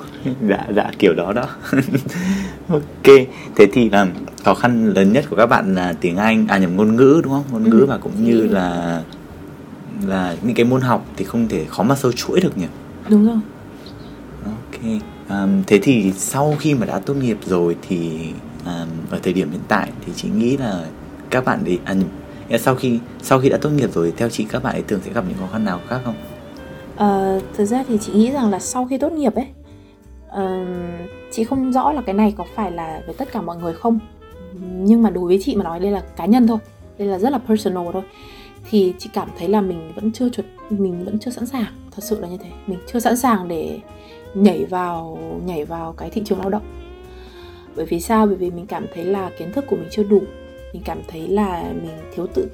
dạ 0.49 0.65
dạ 0.75 0.91
kiểu 0.99 1.13
đó 1.13 1.33
đó. 1.33 1.45
Ok. 2.69 3.15
Thế 3.55 3.67
thì 3.73 3.89
là 3.89 4.07
khó 4.43 4.53
khăn 4.53 4.93
lớn 4.95 5.13
nhất 5.13 5.25
của 5.29 5.35
các 5.35 5.45
bạn 5.45 5.75
là 5.75 5.93
tiếng 6.01 6.17
Anh 6.17 6.47
à 6.47 6.57
nhầm 6.57 6.75
ngôn 6.77 6.95
ngữ 6.95 7.21
đúng 7.23 7.33
không? 7.33 7.43
Ngôn 7.51 7.69
ngữ 7.69 7.79
ừ. 7.79 7.85
và 7.85 7.97
cũng 7.97 8.25
như 8.25 8.41
là 8.41 9.01
là 10.03 10.35
những 10.41 10.55
cái 10.55 10.65
môn 10.65 10.81
học 10.81 11.05
thì 11.15 11.25
không 11.25 11.47
thể 11.47 11.65
khó 11.65 11.83
mà 11.83 11.95
sâu 11.95 12.11
chuỗi 12.11 12.39
được 12.39 12.57
nhỉ? 12.57 12.67
Đúng 13.09 13.27
rồi. 13.27 13.37
Ok. 14.45 15.01
Um, 15.29 15.63
thế 15.67 15.79
thì 15.83 16.11
sau 16.11 16.55
khi 16.59 16.73
mà 16.73 16.85
đã 16.85 16.99
tốt 16.99 17.13
nghiệp 17.13 17.37
rồi 17.45 17.75
thì 17.87 18.19
um, 18.65 18.87
ở 19.09 19.19
thời 19.23 19.33
điểm 19.33 19.51
hiện 19.51 19.61
tại 19.67 19.91
thì 20.05 20.13
chị 20.15 20.29
nghĩ 20.29 20.57
là 20.57 20.85
các 21.29 21.45
bạn 21.45 21.63
đi 21.63 21.79
à, 22.49 22.57
sau 22.57 22.75
khi 22.75 22.99
sau 23.21 23.39
khi 23.39 23.49
đã 23.49 23.57
tốt 23.57 23.69
nghiệp 23.69 23.93
rồi 23.93 24.13
theo 24.17 24.29
chị 24.29 24.45
các 24.49 24.63
bạn 24.63 24.75
ấy 24.75 24.81
thường 24.81 24.99
sẽ 25.05 25.11
gặp 25.13 25.23
những 25.27 25.37
khó 25.37 25.47
khăn 25.51 25.65
nào 25.65 25.79
khác 25.87 25.99
không? 26.05 26.15
Uh, 26.93 27.43
thực 27.57 27.65
ra 27.65 27.83
thì 27.87 27.97
chị 28.01 28.13
nghĩ 28.13 28.31
rằng 28.31 28.49
là 28.49 28.59
sau 28.59 28.87
khi 28.89 28.97
tốt 28.97 29.11
nghiệp 29.11 29.33
ấy 29.35 29.47
uh, 30.27 30.67
chị 31.31 31.43
không 31.43 31.71
rõ 31.71 31.91
là 31.91 32.01
cái 32.01 32.15
này 32.15 32.33
có 32.37 32.45
phải 32.55 32.71
là 32.71 33.01
với 33.05 33.15
tất 33.17 33.31
cả 33.31 33.41
mọi 33.41 33.57
người 33.57 33.73
không. 33.73 33.99
Nhưng 34.61 35.03
mà 35.03 35.09
đối 35.09 35.25
với 35.25 35.39
chị 35.43 35.55
mà 35.55 35.63
nói 35.63 35.79
đây 35.79 35.91
là 35.91 36.03
cá 36.17 36.25
nhân 36.25 36.47
thôi. 36.47 36.57
Đây 36.97 37.07
là 37.07 37.19
rất 37.19 37.29
là 37.29 37.37
personal 37.37 37.87
thôi 37.93 38.03
thì 38.69 38.93
chị 38.98 39.10
cảm 39.13 39.29
thấy 39.38 39.50
là 39.50 39.62
mình 39.62 39.91
vẫn 39.95 40.12
chưa 40.12 40.29
chuẩn, 40.29 40.45
mình 40.69 41.05
vẫn 41.05 41.19
chưa 41.19 41.31
sẵn 41.31 41.45
sàng. 41.45 41.65
Thật 41.91 42.03
sự 42.03 42.19
là 42.19 42.27
như 42.27 42.38
thế. 42.38 42.50
Mình 42.67 42.79
chưa 42.93 43.00
sẵn 43.00 43.17
sàng 43.17 43.48
để 43.48 43.79
nhảy 44.36 44.65
vào 44.65 45.19
nhảy 45.45 45.65
vào 45.65 45.93
cái 45.93 46.10
thị 46.10 46.22
trường 46.25 46.39
lao 46.39 46.50
động. 46.50 46.63
Bởi 47.75 47.86
vì 47.86 48.00
sao? 48.00 48.25
Bởi 48.25 48.36
vì 48.36 48.51
mình 48.51 48.65
cảm 48.65 48.86
thấy 48.93 49.05
là 49.05 49.31
kiến 49.39 49.51
thức 49.51 49.65
của 49.69 49.75
mình 49.75 49.88
chưa 49.91 50.03
đủ. 50.03 50.22
Mình 50.74 50.81
cảm 50.86 51.00
thấy 51.07 51.27
là 51.27 51.74
mình 51.81 51.91
thiếu 52.15 52.27
tự 52.27 52.48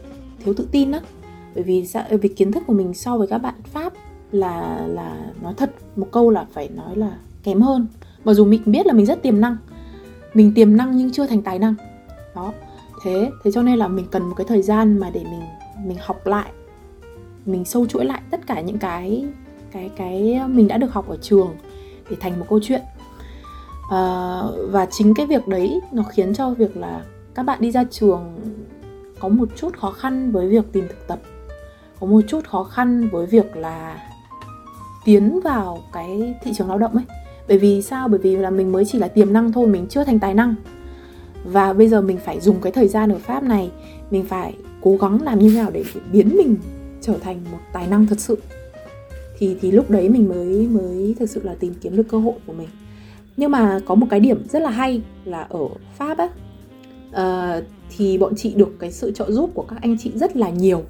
thiếu 0.43 0.53
tự 0.53 0.67
tin 0.71 0.91
á. 0.91 0.99
Bởi 1.55 1.63
vì 1.63 1.87
sao? 1.87 2.03
Vì 2.21 2.29
kiến 2.29 2.51
thức 2.51 2.63
của 2.67 2.73
mình 2.73 2.93
so 2.93 3.17
với 3.17 3.27
các 3.27 3.37
bạn 3.37 3.55
pháp 3.63 3.93
là 4.31 4.85
là 4.87 5.25
nói 5.41 5.53
thật, 5.57 5.71
một 5.95 6.07
câu 6.11 6.29
là 6.29 6.45
phải 6.53 6.69
nói 6.69 6.95
là 6.95 7.17
kém 7.43 7.61
hơn. 7.61 7.87
Mặc 8.23 8.33
dù 8.33 8.45
mình 8.45 8.61
biết 8.65 8.85
là 8.85 8.93
mình 8.93 9.05
rất 9.05 9.21
tiềm 9.21 9.41
năng. 9.41 9.57
Mình 10.33 10.51
tiềm 10.55 10.77
năng 10.77 10.97
nhưng 10.97 11.11
chưa 11.11 11.27
thành 11.27 11.41
tài 11.41 11.59
năng. 11.59 11.75
Đó. 12.35 12.53
Thế 13.03 13.31
thế 13.43 13.51
cho 13.51 13.61
nên 13.61 13.79
là 13.79 13.87
mình 13.87 14.05
cần 14.11 14.23
một 14.23 14.35
cái 14.37 14.45
thời 14.49 14.61
gian 14.61 14.99
mà 14.99 15.09
để 15.13 15.23
mình 15.23 15.41
mình 15.85 15.97
học 16.01 16.27
lại 16.27 16.51
mình 17.45 17.65
sâu 17.65 17.85
chuỗi 17.85 18.05
lại 18.05 18.21
tất 18.31 18.47
cả 18.47 18.61
những 18.61 18.77
cái 18.77 19.25
cái 19.71 19.91
cái 19.95 20.39
mình 20.47 20.67
đã 20.67 20.77
được 20.77 20.93
học 20.93 21.09
ở 21.09 21.17
trường 21.21 21.55
để 22.09 22.17
thành 22.19 22.39
một 22.39 22.45
câu 22.49 22.59
chuyện. 22.63 22.81
À, 23.91 24.41
và 24.69 24.85
chính 24.85 25.13
cái 25.13 25.25
việc 25.25 25.47
đấy 25.47 25.79
nó 25.91 26.03
khiến 26.03 26.33
cho 26.33 26.49
việc 26.49 26.77
là 26.77 27.05
các 27.35 27.43
bạn 27.43 27.61
đi 27.61 27.71
ra 27.71 27.83
trường 27.91 28.41
có 29.19 29.27
một 29.29 29.49
chút 29.55 29.77
khó 29.77 29.91
khăn 29.91 30.31
với 30.31 30.49
việc 30.49 30.65
tìm 30.71 30.87
thực 30.87 31.07
tập 31.07 31.19
có 32.01 32.07
một 32.07 32.21
chút 32.27 32.47
khó 32.47 32.63
khăn 32.63 33.09
với 33.09 33.25
việc 33.25 33.55
là 33.55 33.97
tiến 35.05 35.39
vào 35.43 35.79
cái 35.93 36.35
thị 36.43 36.51
trường 36.53 36.67
lao 36.67 36.77
động 36.77 36.93
ấy. 36.93 37.05
Bởi 37.47 37.57
vì 37.57 37.81
sao? 37.81 38.07
Bởi 38.07 38.19
vì 38.19 38.35
là 38.35 38.49
mình 38.49 38.71
mới 38.71 38.85
chỉ 38.85 38.99
là 38.99 39.07
tiềm 39.07 39.33
năng 39.33 39.51
thôi 39.51 39.67
mình 39.67 39.87
chưa 39.89 40.03
thành 40.03 40.19
tài 40.19 40.33
năng. 40.33 40.55
Và 41.43 41.73
bây 41.73 41.87
giờ 41.87 42.01
mình 42.01 42.17
phải 42.17 42.39
dùng 42.39 42.61
cái 42.61 42.71
thời 42.71 42.87
gian 42.87 43.11
ở 43.11 43.17
pháp 43.17 43.43
này 43.43 43.71
mình 44.11 44.25
phải 44.25 44.53
cố 44.81 44.97
gắng 45.01 45.21
làm 45.21 45.39
như 45.39 45.51
nào 45.55 45.71
để, 45.73 45.83
biến 46.11 46.35
mình 46.37 46.55
trở 47.01 47.17
thành 47.17 47.39
một 47.51 47.57
tài 47.73 47.87
năng 47.87 48.07
thật 48.07 48.19
sự. 48.19 48.37
Thì 49.37 49.55
thì 49.61 49.71
lúc 49.71 49.89
đấy 49.89 50.09
mình 50.09 50.29
mới 50.29 50.67
mới 50.67 51.15
thực 51.19 51.29
sự 51.29 51.41
là 51.43 51.55
tìm 51.59 51.73
kiếm 51.81 51.95
được 51.95 52.07
cơ 52.09 52.17
hội 52.17 52.35
của 52.47 52.53
mình. 52.53 52.67
Nhưng 53.37 53.51
mà 53.51 53.79
có 53.85 53.95
một 53.95 54.07
cái 54.09 54.19
điểm 54.19 54.43
rất 54.49 54.61
là 54.61 54.69
hay 54.69 55.01
là 55.25 55.41
ở 55.41 55.67
pháp 55.97 56.17
á 56.17 56.29
uh, 57.09 57.63
thì 57.97 58.17
bọn 58.17 58.35
chị 58.35 58.53
được 58.53 58.75
cái 58.79 58.91
sự 58.91 59.11
trợ 59.11 59.31
giúp 59.31 59.51
của 59.53 59.65
các 59.67 59.81
anh 59.81 59.97
chị 59.99 60.11
rất 60.15 60.35
là 60.37 60.49
nhiều. 60.49 60.83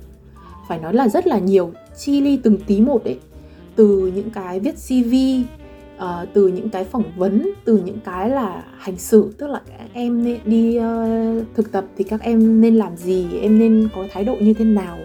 Phải 0.68 0.80
nói 0.80 0.94
là 0.94 1.08
rất 1.08 1.28
là 1.28 1.40
nhiều 1.40 1.72
chi 1.98 2.22
ly 2.22 2.40
từng 2.44 2.58
tí 2.68 2.82
một 2.82 3.04
ấy. 3.04 3.20
Từ 3.76 4.12
những 4.16 4.30
cái 4.30 4.60
viết 4.60 4.76
cv 4.76 5.14
uh, 6.04 6.34
từ 6.34 6.48
những 6.48 6.70
cái 6.70 6.84
phỏng 6.84 7.04
vấn 7.16 7.50
từ 7.66 7.78
những 7.86 8.00
cái 8.06 8.30
là 8.30 8.64
hành 8.78 8.98
xử 8.98 9.34
tức 9.38 9.48
là 9.48 9.62
các 9.68 9.88
em 9.94 10.24
nên 10.24 10.40
đi 10.46 10.80
uh, 10.80 11.46
thực 11.56 11.72
tập 11.72 11.86
thì 11.98 12.04
các 12.04 12.22
em 12.22 12.62
nên 12.62 12.76
làm 12.76 12.98
gì 12.98 13.28
em 13.42 13.60
nên 13.60 13.90
có 13.96 14.06
thái 14.12 14.24
độ 14.24 14.36
như 14.40 14.54
thế 14.54 14.66
nào 14.66 14.98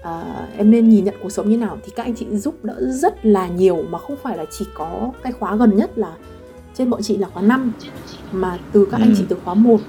uh, 0.00 0.56
em 0.56 0.70
nên 0.70 0.88
nhìn 0.88 1.04
nhận 1.04 1.14
cuộc 1.22 1.30
sống 1.30 1.48
như 1.48 1.56
nào 1.56 1.78
thì 1.84 1.92
các 1.96 2.02
anh 2.02 2.14
chị 2.14 2.26
giúp 2.30 2.64
đỡ 2.64 2.76
rất 2.90 3.26
là 3.26 3.48
nhiều 3.48 3.82
mà 3.90 3.98
không 3.98 4.16
phải 4.22 4.36
là 4.36 4.44
chỉ 4.50 4.64
có 4.74 5.12
cái 5.22 5.32
khóa 5.32 5.56
gần 5.56 5.76
nhất 5.76 5.98
là 5.98 6.12
trên 6.74 6.90
bọn 6.90 7.02
chị 7.02 7.16
là 7.16 7.28
khóa 7.28 7.42
5 7.42 7.72
mà 8.32 8.58
từ 8.72 8.88
các 8.90 8.96
ừ. 8.96 9.02
anh 9.02 9.14
chị 9.16 9.24
từ 9.28 9.36
khóa 9.44 9.54
1 9.54 9.80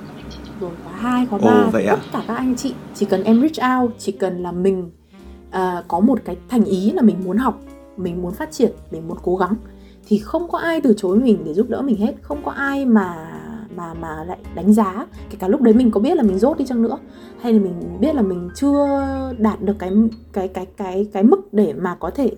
rồi 0.61 0.71
khóa 0.83 0.93
2, 0.93 1.25
khóa 1.25 1.39
3 1.39 1.47
Ồ, 1.47 1.69
vậy 1.71 1.85
tất 1.87 1.99
cả 2.11 2.23
các 2.27 2.35
anh 2.35 2.55
chị 2.55 2.73
chỉ 2.95 3.05
cần 3.05 3.23
em 3.23 3.41
reach 3.41 3.81
out 3.81 3.91
chỉ 3.97 4.11
cần 4.11 4.43
là 4.43 4.51
mình 4.51 4.91
uh, 5.49 5.87
có 5.87 5.99
một 5.99 6.19
cái 6.25 6.37
thành 6.49 6.63
ý 6.63 6.91
là 6.91 7.01
mình 7.01 7.15
muốn 7.25 7.37
học 7.37 7.61
mình 7.97 8.21
muốn 8.21 8.33
phát 8.33 8.51
triển 8.51 8.71
mình 8.91 9.07
muốn 9.07 9.17
cố 9.23 9.35
gắng 9.35 9.55
thì 10.07 10.17
không 10.17 10.47
có 10.47 10.57
ai 10.57 10.81
từ 10.81 10.93
chối 10.97 11.19
mình 11.19 11.37
để 11.45 11.53
giúp 11.53 11.69
đỡ 11.69 11.81
mình 11.81 11.97
hết. 11.97 12.13
Không 12.21 12.43
có 12.45 12.51
ai 12.51 12.85
mà 12.85 13.33
mà 13.75 13.93
mà 13.93 14.23
lại 14.23 14.37
đánh 14.55 14.73
giá. 14.73 15.05
Kể 15.29 15.37
cả 15.39 15.47
lúc 15.47 15.61
đấy 15.61 15.73
mình 15.73 15.91
có 15.91 15.99
biết 15.99 16.17
là 16.17 16.23
mình 16.23 16.39
rốt 16.39 16.57
đi 16.57 16.65
chăng 16.65 16.81
nữa 16.81 16.97
hay 17.39 17.53
là 17.53 17.59
mình 17.59 17.73
biết 17.99 18.15
là 18.15 18.21
mình 18.21 18.49
chưa 18.55 19.03
đạt 19.37 19.61
được 19.61 19.75
cái 19.79 19.91
cái 20.33 20.47
cái 20.47 20.65
cái 20.77 21.07
cái 21.13 21.23
mức 21.23 21.53
để 21.53 21.73
mà 21.73 21.95
có 21.95 22.09
thể 22.09 22.31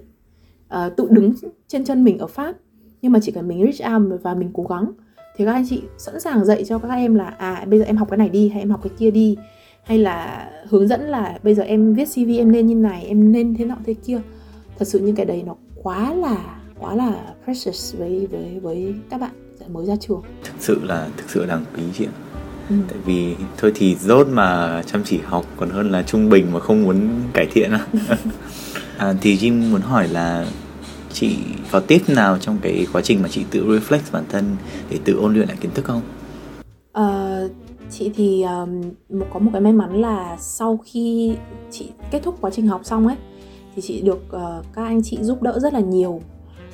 uh, 0.73 0.95
tự 0.97 1.07
đứng 1.09 1.33
trên 1.67 1.85
chân 1.85 2.03
mình 2.03 2.17
ở 2.17 2.27
pháp. 2.27 2.55
Nhưng 3.01 3.11
mà 3.11 3.19
chỉ 3.21 3.31
cần 3.31 3.47
mình 3.47 3.71
reach 3.71 3.93
out 3.93 4.21
và 4.23 4.33
mình 4.33 4.49
cố 4.53 4.63
gắng. 4.63 4.91
Thì 5.35 5.45
các 5.45 5.53
anh 5.53 5.65
chị 5.69 5.81
sẵn 5.97 6.19
sàng 6.19 6.45
dạy 6.45 6.63
cho 6.63 6.79
các 6.79 6.89
em 6.89 7.15
là 7.15 7.25
à 7.25 7.65
bây 7.67 7.79
giờ 7.79 7.85
em 7.85 7.97
học 7.97 8.09
cái 8.11 8.17
này 8.17 8.29
đi 8.29 8.49
hay 8.49 8.61
em 8.61 8.69
học 8.69 8.79
cái 8.83 8.91
kia 8.97 9.11
đi. 9.11 9.37
Hay 9.83 9.97
là 9.97 10.49
hướng 10.69 10.87
dẫn 10.87 11.01
là 11.01 11.39
bây 11.43 11.55
giờ 11.55 11.63
em 11.63 11.93
viết 11.93 12.05
cv 12.05 12.29
em 12.37 12.51
nên 12.51 12.67
như 12.67 12.75
này 12.75 13.05
em 13.05 13.31
nên 13.31 13.55
thế 13.55 13.65
nọ 13.65 13.75
thế 13.85 13.93
kia. 13.93 14.21
Thật 14.79 14.87
sự 14.87 14.99
những 14.99 15.15
cái 15.15 15.25
đấy 15.25 15.43
nó 15.45 15.55
quá 15.83 16.13
là 16.13 16.61
quá 16.79 16.95
là 16.95 17.33
precious 17.43 17.95
với 17.95 18.27
với 18.31 18.59
với 18.61 18.93
các 19.09 19.21
bạn 19.21 19.31
mới 19.67 19.85
ra 19.85 19.95
trường 19.99 20.21
thực 20.43 20.53
sự 20.59 20.79
là 20.83 21.09
thực 21.17 21.29
sự 21.29 21.45
đáng 21.45 21.65
quý 21.75 21.83
chị 21.97 22.05
ạ 22.05 22.15
ừ. 22.69 22.75
tại 22.89 22.97
vì 23.05 23.35
thôi 23.57 23.71
thì 23.75 23.95
rốt 23.95 24.27
mà 24.27 24.81
chăm 24.85 25.03
chỉ 25.03 25.19
học 25.23 25.45
còn 25.57 25.69
hơn 25.69 25.91
là 25.91 26.03
trung 26.03 26.29
bình 26.29 26.53
mà 26.53 26.59
không 26.59 26.83
muốn 26.83 27.09
cải 27.33 27.47
thiện 27.51 27.71
à, 28.97 29.13
thì 29.21 29.37
Jim 29.37 29.71
muốn 29.71 29.81
hỏi 29.81 30.07
là 30.07 30.45
chị 31.13 31.37
có 31.71 31.79
tip 31.79 32.09
nào 32.09 32.37
trong 32.37 32.57
cái 32.61 32.87
quá 32.93 33.01
trình 33.01 33.21
mà 33.21 33.27
chị 33.27 33.45
tự 33.51 33.65
reflect 33.65 34.11
bản 34.11 34.23
thân 34.29 34.55
để 34.89 34.99
tự 35.05 35.13
ôn 35.13 35.33
luyện 35.33 35.47
lại 35.47 35.57
kiến 35.61 35.71
thức 35.71 35.85
không? 35.85 36.01
Uh, 36.99 37.51
chị 37.89 38.11
thì 38.15 38.43
um, 38.43 38.81
có 39.33 39.39
một 39.39 39.49
cái 39.53 39.61
may 39.61 39.73
mắn 39.73 40.01
là 40.01 40.37
sau 40.39 40.77
khi 40.77 41.35
chị 41.71 41.89
kết 42.11 42.23
thúc 42.23 42.37
quá 42.41 42.51
trình 42.51 42.67
học 42.67 42.81
xong 42.83 43.07
ấy 43.07 43.15
thì 43.75 43.81
chị 43.81 44.01
được 44.01 44.21
uh, 44.35 44.65
các 44.73 44.83
anh 44.83 45.01
chị 45.03 45.17
giúp 45.21 45.41
đỡ 45.41 45.59
rất 45.59 45.73
là 45.73 45.79
nhiều 45.79 46.21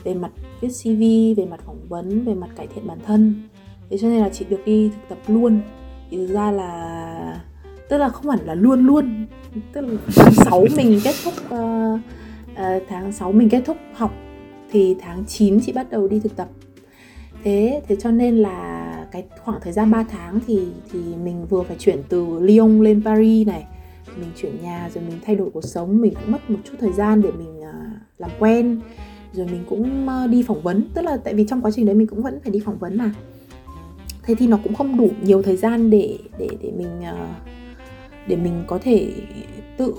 về 0.05 0.13
mặt 0.13 0.31
viết 0.61 0.69
CV, 0.69 1.01
về 1.37 1.45
mặt 1.45 1.59
phỏng 1.65 1.87
vấn, 1.89 2.25
về 2.25 2.33
mặt 2.33 2.49
cải 2.55 2.67
thiện 2.67 2.87
bản 2.87 2.99
thân. 3.05 3.33
Thế 3.89 3.97
cho 3.97 4.07
nên 4.07 4.21
là 4.21 4.29
chị 4.29 4.45
được 4.49 4.61
đi 4.65 4.89
thực 4.89 5.09
tập 5.09 5.17
luôn. 5.27 5.59
Thì 6.09 6.17
thực 6.17 6.33
ra 6.33 6.51
là 6.51 7.41
tức 7.89 7.97
là 7.97 8.09
không 8.09 8.29
hẳn 8.29 8.39
là 8.45 8.55
luôn 8.55 8.85
luôn 8.85 9.25
tức 9.73 9.81
là 9.81 9.97
tháng 10.15 10.33
6 10.33 10.65
mình 10.75 10.99
kết 11.03 11.15
thúc 11.23 11.33
uh, 11.45 11.99
uh, 12.51 12.83
tháng 12.89 13.11
6 13.11 13.31
mình 13.31 13.49
kết 13.49 13.61
thúc 13.65 13.77
học 13.93 14.13
thì 14.71 14.95
tháng 14.99 15.25
9 15.25 15.59
chị 15.61 15.71
bắt 15.71 15.89
đầu 15.89 16.07
đi 16.07 16.19
thực 16.19 16.35
tập 16.35 16.47
thế 17.43 17.81
thế 17.87 17.95
cho 17.95 18.11
nên 18.11 18.37
là 18.37 18.91
cái 19.11 19.23
khoảng 19.43 19.59
thời 19.61 19.73
gian 19.73 19.91
3 19.91 20.03
tháng 20.03 20.39
thì 20.47 20.67
thì 20.91 20.99
mình 21.23 21.45
vừa 21.49 21.63
phải 21.63 21.77
chuyển 21.79 22.03
từ 22.09 22.39
Lyon 22.39 22.81
lên 22.81 23.01
Paris 23.05 23.47
này 23.47 23.65
mình 24.17 24.29
chuyển 24.35 24.61
nhà 24.61 24.89
rồi 24.93 25.03
mình 25.03 25.19
thay 25.25 25.35
đổi 25.35 25.49
cuộc 25.53 25.63
sống 25.63 26.01
mình 26.01 26.13
cũng 26.13 26.31
mất 26.31 26.49
một 26.49 26.59
chút 26.63 26.73
thời 26.79 26.91
gian 26.91 27.21
để 27.21 27.31
mình 27.31 27.59
uh, 27.59 27.65
làm 28.17 28.31
quen 28.39 28.81
rồi 29.35 29.45
mình 29.45 29.63
cũng 29.69 30.07
ờ, 30.07 30.27
đi 30.27 30.43
phỏng 30.43 30.61
vấn. 30.61 30.83
Tức 30.93 31.01
là 31.01 31.17
tại 31.17 31.33
vì 31.33 31.45
trong 31.47 31.61
quá 31.61 31.71
trình 31.71 31.85
đấy 31.85 31.95
mình 31.95 32.07
cũng 32.07 32.23
vẫn 32.23 32.39
phải 32.43 32.51
đi 32.51 32.59
phỏng 32.59 32.77
vấn 32.77 32.97
mà. 32.97 33.11
Thế 34.23 34.35
thì 34.35 34.47
nó 34.47 34.59
cũng 34.63 34.75
không 34.75 34.97
đủ 34.97 35.09
nhiều 35.21 35.41
thời 35.41 35.57
gian 35.57 35.89
để 35.89 36.17
để 36.37 36.49
để 36.61 36.71
mình 36.77 37.01
ờ, 37.03 37.27
để 38.27 38.35
mình 38.35 38.63
có 38.67 38.79
thể 38.81 39.13
tự 39.77 39.93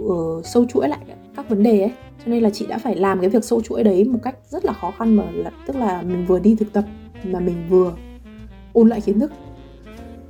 uh, 0.00 0.46
sâu 0.46 0.64
chuỗi 0.64 0.88
lại 0.88 1.00
các 1.36 1.48
vấn 1.48 1.62
đề 1.62 1.80
ấy. 1.80 1.92
Cho 2.24 2.30
nên 2.30 2.42
là 2.42 2.50
chị 2.50 2.66
đã 2.66 2.78
phải 2.78 2.96
làm 2.96 3.20
cái 3.20 3.30
việc 3.30 3.44
sâu 3.44 3.60
chuỗi 3.60 3.84
đấy 3.84 4.04
một 4.04 4.18
cách 4.22 4.36
rất 4.48 4.64
là 4.64 4.72
khó 4.72 4.90
khăn 4.98 5.16
mà 5.16 5.24
là, 5.30 5.50
tức 5.66 5.76
là 5.76 6.02
mình 6.02 6.26
vừa 6.26 6.38
đi 6.38 6.54
thực 6.54 6.72
tập 6.72 6.84
mà 7.24 7.40
mình 7.40 7.56
vừa 7.68 7.94
ôn 8.72 8.88
lại 8.88 9.00
kiến 9.00 9.20
thức. 9.20 9.32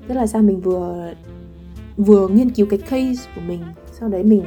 Tức 0.08 0.14
là 0.14 0.26
sao? 0.26 0.42
Mình 0.42 0.60
vừa 0.60 1.14
vừa 1.96 2.28
nghiên 2.28 2.50
cứu 2.50 2.66
cái 2.70 2.78
case 2.78 3.30
của 3.34 3.40
mình 3.48 3.60
sau 4.00 4.08
đấy 4.08 4.22
mình 4.22 4.42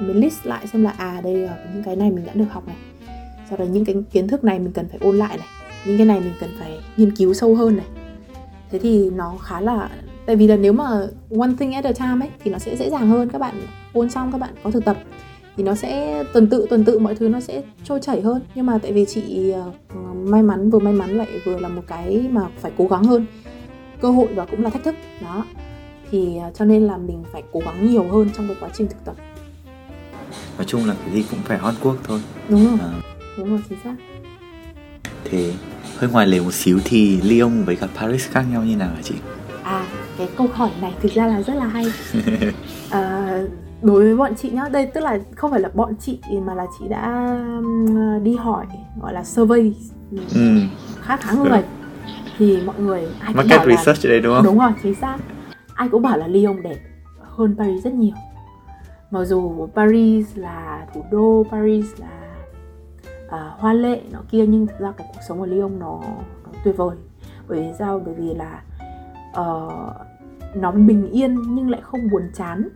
mình 0.00 0.16
list 0.16 0.46
lại 0.46 0.66
xem 0.66 0.82
là 0.82 0.90
à 0.90 1.20
đây 1.24 1.34
là 1.34 1.58
những 1.74 1.82
cái 1.82 1.96
này 1.96 2.10
mình 2.10 2.26
đã 2.26 2.32
được 2.34 2.44
học 2.50 2.66
này 2.66 2.76
sau 3.48 3.58
đấy 3.58 3.68
những 3.68 3.84
cái 3.84 3.94
kiến 4.12 4.28
thức 4.28 4.44
này 4.44 4.58
mình 4.58 4.72
cần 4.72 4.88
phải 4.88 4.98
ôn 5.02 5.16
lại 5.16 5.36
này 5.36 5.46
những 5.86 5.96
cái 5.96 6.06
này 6.06 6.20
mình 6.20 6.32
cần 6.40 6.50
phải 6.58 6.80
nghiên 6.96 7.16
cứu 7.16 7.34
sâu 7.34 7.54
hơn 7.54 7.76
này. 7.76 7.86
Thế 8.70 8.78
thì 8.78 9.10
nó 9.10 9.36
khá 9.42 9.60
là 9.60 9.88
tại 10.26 10.36
vì 10.36 10.46
là 10.46 10.56
nếu 10.56 10.72
mà 10.72 11.06
one 11.38 11.50
thing 11.58 11.72
at 11.72 11.84
a 11.84 11.92
time 11.92 12.26
ấy 12.26 12.30
thì 12.44 12.50
nó 12.50 12.58
sẽ 12.58 12.76
dễ 12.76 12.90
dàng 12.90 13.08
hơn 13.08 13.28
các 13.28 13.38
bạn 13.38 13.54
ôn 13.92 14.10
xong 14.10 14.32
các 14.32 14.38
bạn 14.38 14.54
có 14.62 14.70
thực 14.70 14.84
tập. 14.84 14.96
Thì 15.56 15.64
nó 15.64 15.74
sẽ 15.74 16.24
tuần 16.32 16.46
tự 16.46 16.66
tuần 16.70 16.84
tự 16.84 16.98
mọi 16.98 17.14
thứ 17.14 17.28
nó 17.28 17.40
sẽ 17.40 17.62
trôi 17.84 18.00
chảy 18.00 18.20
hơn. 18.20 18.42
Nhưng 18.54 18.66
mà 18.66 18.78
tại 18.82 18.92
vì 18.92 19.04
chị 19.04 19.54
uh, 19.68 20.16
may 20.16 20.42
mắn 20.42 20.70
vừa 20.70 20.78
may 20.78 20.92
mắn 20.92 21.10
lại 21.10 21.28
vừa 21.44 21.58
là 21.58 21.68
một 21.68 21.82
cái 21.86 22.28
mà 22.30 22.48
phải 22.60 22.72
cố 22.78 22.86
gắng 22.86 23.04
hơn 23.04 23.26
cơ 24.00 24.10
hội 24.10 24.28
và 24.34 24.44
cũng 24.44 24.62
là 24.62 24.70
thách 24.70 24.84
thức. 24.84 24.94
Đó. 25.22 25.44
Thì 26.10 26.38
uh, 26.48 26.54
cho 26.54 26.64
nên 26.64 26.86
là 26.86 26.96
mình 26.96 27.24
phải 27.32 27.42
cố 27.52 27.60
gắng 27.60 27.90
nhiều 27.90 28.04
hơn 28.08 28.28
trong 28.36 28.48
cái 28.48 28.56
quá 28.60 28.68
trình 28.74 28.88
thực 28.88 29.04
tập. 29.04 29.14
Nói 30.56 30.64
chung 30.66 30.86
là 30.86 30.94
cái 31.04 31.14
gì 31.14 31.24
cũng 31.30 31.40
phải 31.44 31.58
hot 31.58 31.74
quốc 31.82 31.96
thôi. 32.04 32.20
Đúng 32.48 32.64
rồi. 32.64 32.78
À. 32.80 33.17
đúng 33.38 33.50
rồi 33.50 33.60
chính 33.68 33.78
xác. 33.84 33.94
Thế 35.24 35.52
hơi 35.96 36.10
ngoài 36.10 36.26
lề 36.26 36.40
một 36.40 36.54
xíu 36.54 36.78
thì 36.84 37.20
Lyon 37.22 37.64
với 37.64 37.76
cả 37.76 37.86
Paris 37.96 38.28
khác 38.28 38.44
nhau 38.52 38.64
như 38.64 38.76
nào 38.76 38.88
hả 38.88 39.02
chị? 39.02 39.14
À 39.62 39.86
cái 40.18 40.28
câu 40.36 40.46
hỏi 40.54 40.70
này 40.80 40.94
thực 41.02 41.12
ra 41.12 41.26
là 41.26 41.42
rất 41.42 41.54
là 41.54 41.66
hay. 41.66 41.84
À, 42.90 43.32
đối 43.82 44.02
với 44.02 44.16
bọn 44.16 44.34
chị 44.34 44.50
nhá 44.50 44.64
đây 44.70 44.86
tức 44.86 45.00
là 45.00 45.18
không 45.36 45.50
phải 45.50 45.60
là 45.60 45.68
bọn 45.74 45.94
chị 46.00 46.18
mà 46.46 46.54
là 46.54 46.66
chị 46.78 46.88
đã 46.88 47.34
đi 48.22 48.36
hỏi 48.36 48.66
gọi 49.00 49.12
là 49.12 49.24
survey 49.24 49.74
ừ. 50.34 50.60
khá 51.00 51.16
khá 51.16 51.32
người. 51.32 51.62
Thì 52.38 52.58
mọi 52.66 52.80
người 52.80 53.00
ai 53.20 53.32
cũng 53.32 53.36
Market 53.36 53.58
bảo 53.58 53.76
research 53.76 54.04
là, 54.04 54.10
đây 54.10 54.20
đúng 54.20 54.34
không? 54.34 54.44
Đúng 54.44 54.58
rồi 54.58 54.70
chính 54.82 54.94
xác. 54.94 55.16
Ai 55.74 55.88
cũng 55.88 56.02
bảo 56.02 56.18
là 56.18 56.26
Lyon 56.26 56.62
đẹp 56.62 56.78
hơn 57.20 57.54
Paris 57.58 57.84
rất 57.84 57.92
nhiều. 57.92 58.14
Mặc 59.10 59.24
dù 59.24 59.68
Paris 59.74 60.26
là 60.34 60.86
thủ 60.94 61.04
đô 61.10 61.46
Paris 61.50 61.86
là 61.98 62.17
uh, 63.28 63.58
hoa 63.58 63.72
lệ 63.72 64.00
nó 64.12 64.18
kia 64.30 64.46
nhưng 64.46 64.66
thực 64.66 64.78
ra 64.78 64.92
cái 64.96 65.08
cuộc 65.12 65.20
sống 65.28 65.40
ở 65.40 65.46
Lyon 65.46 65.78
nó, 65.78 66.00
nó 66.44 66.50
tuyệt 66.64 66.76
vời. 66.76 66.96
Bởi 67.48 67.60
vì 67.60 67.72
sao? 67.78 68.02
Bởi 68.04 68.14
vì 68.14 68.34
là 68.34 68.62
uh, 69.30 69.92
nó 70.54 70.72
bình 70.72 71.10
yên 71.10 71.36
nhưng 71.48 71.70
lại 71.70 71.80
không 71.82 72.10
buồn 72.12 72.22
chán. 72.34 72.68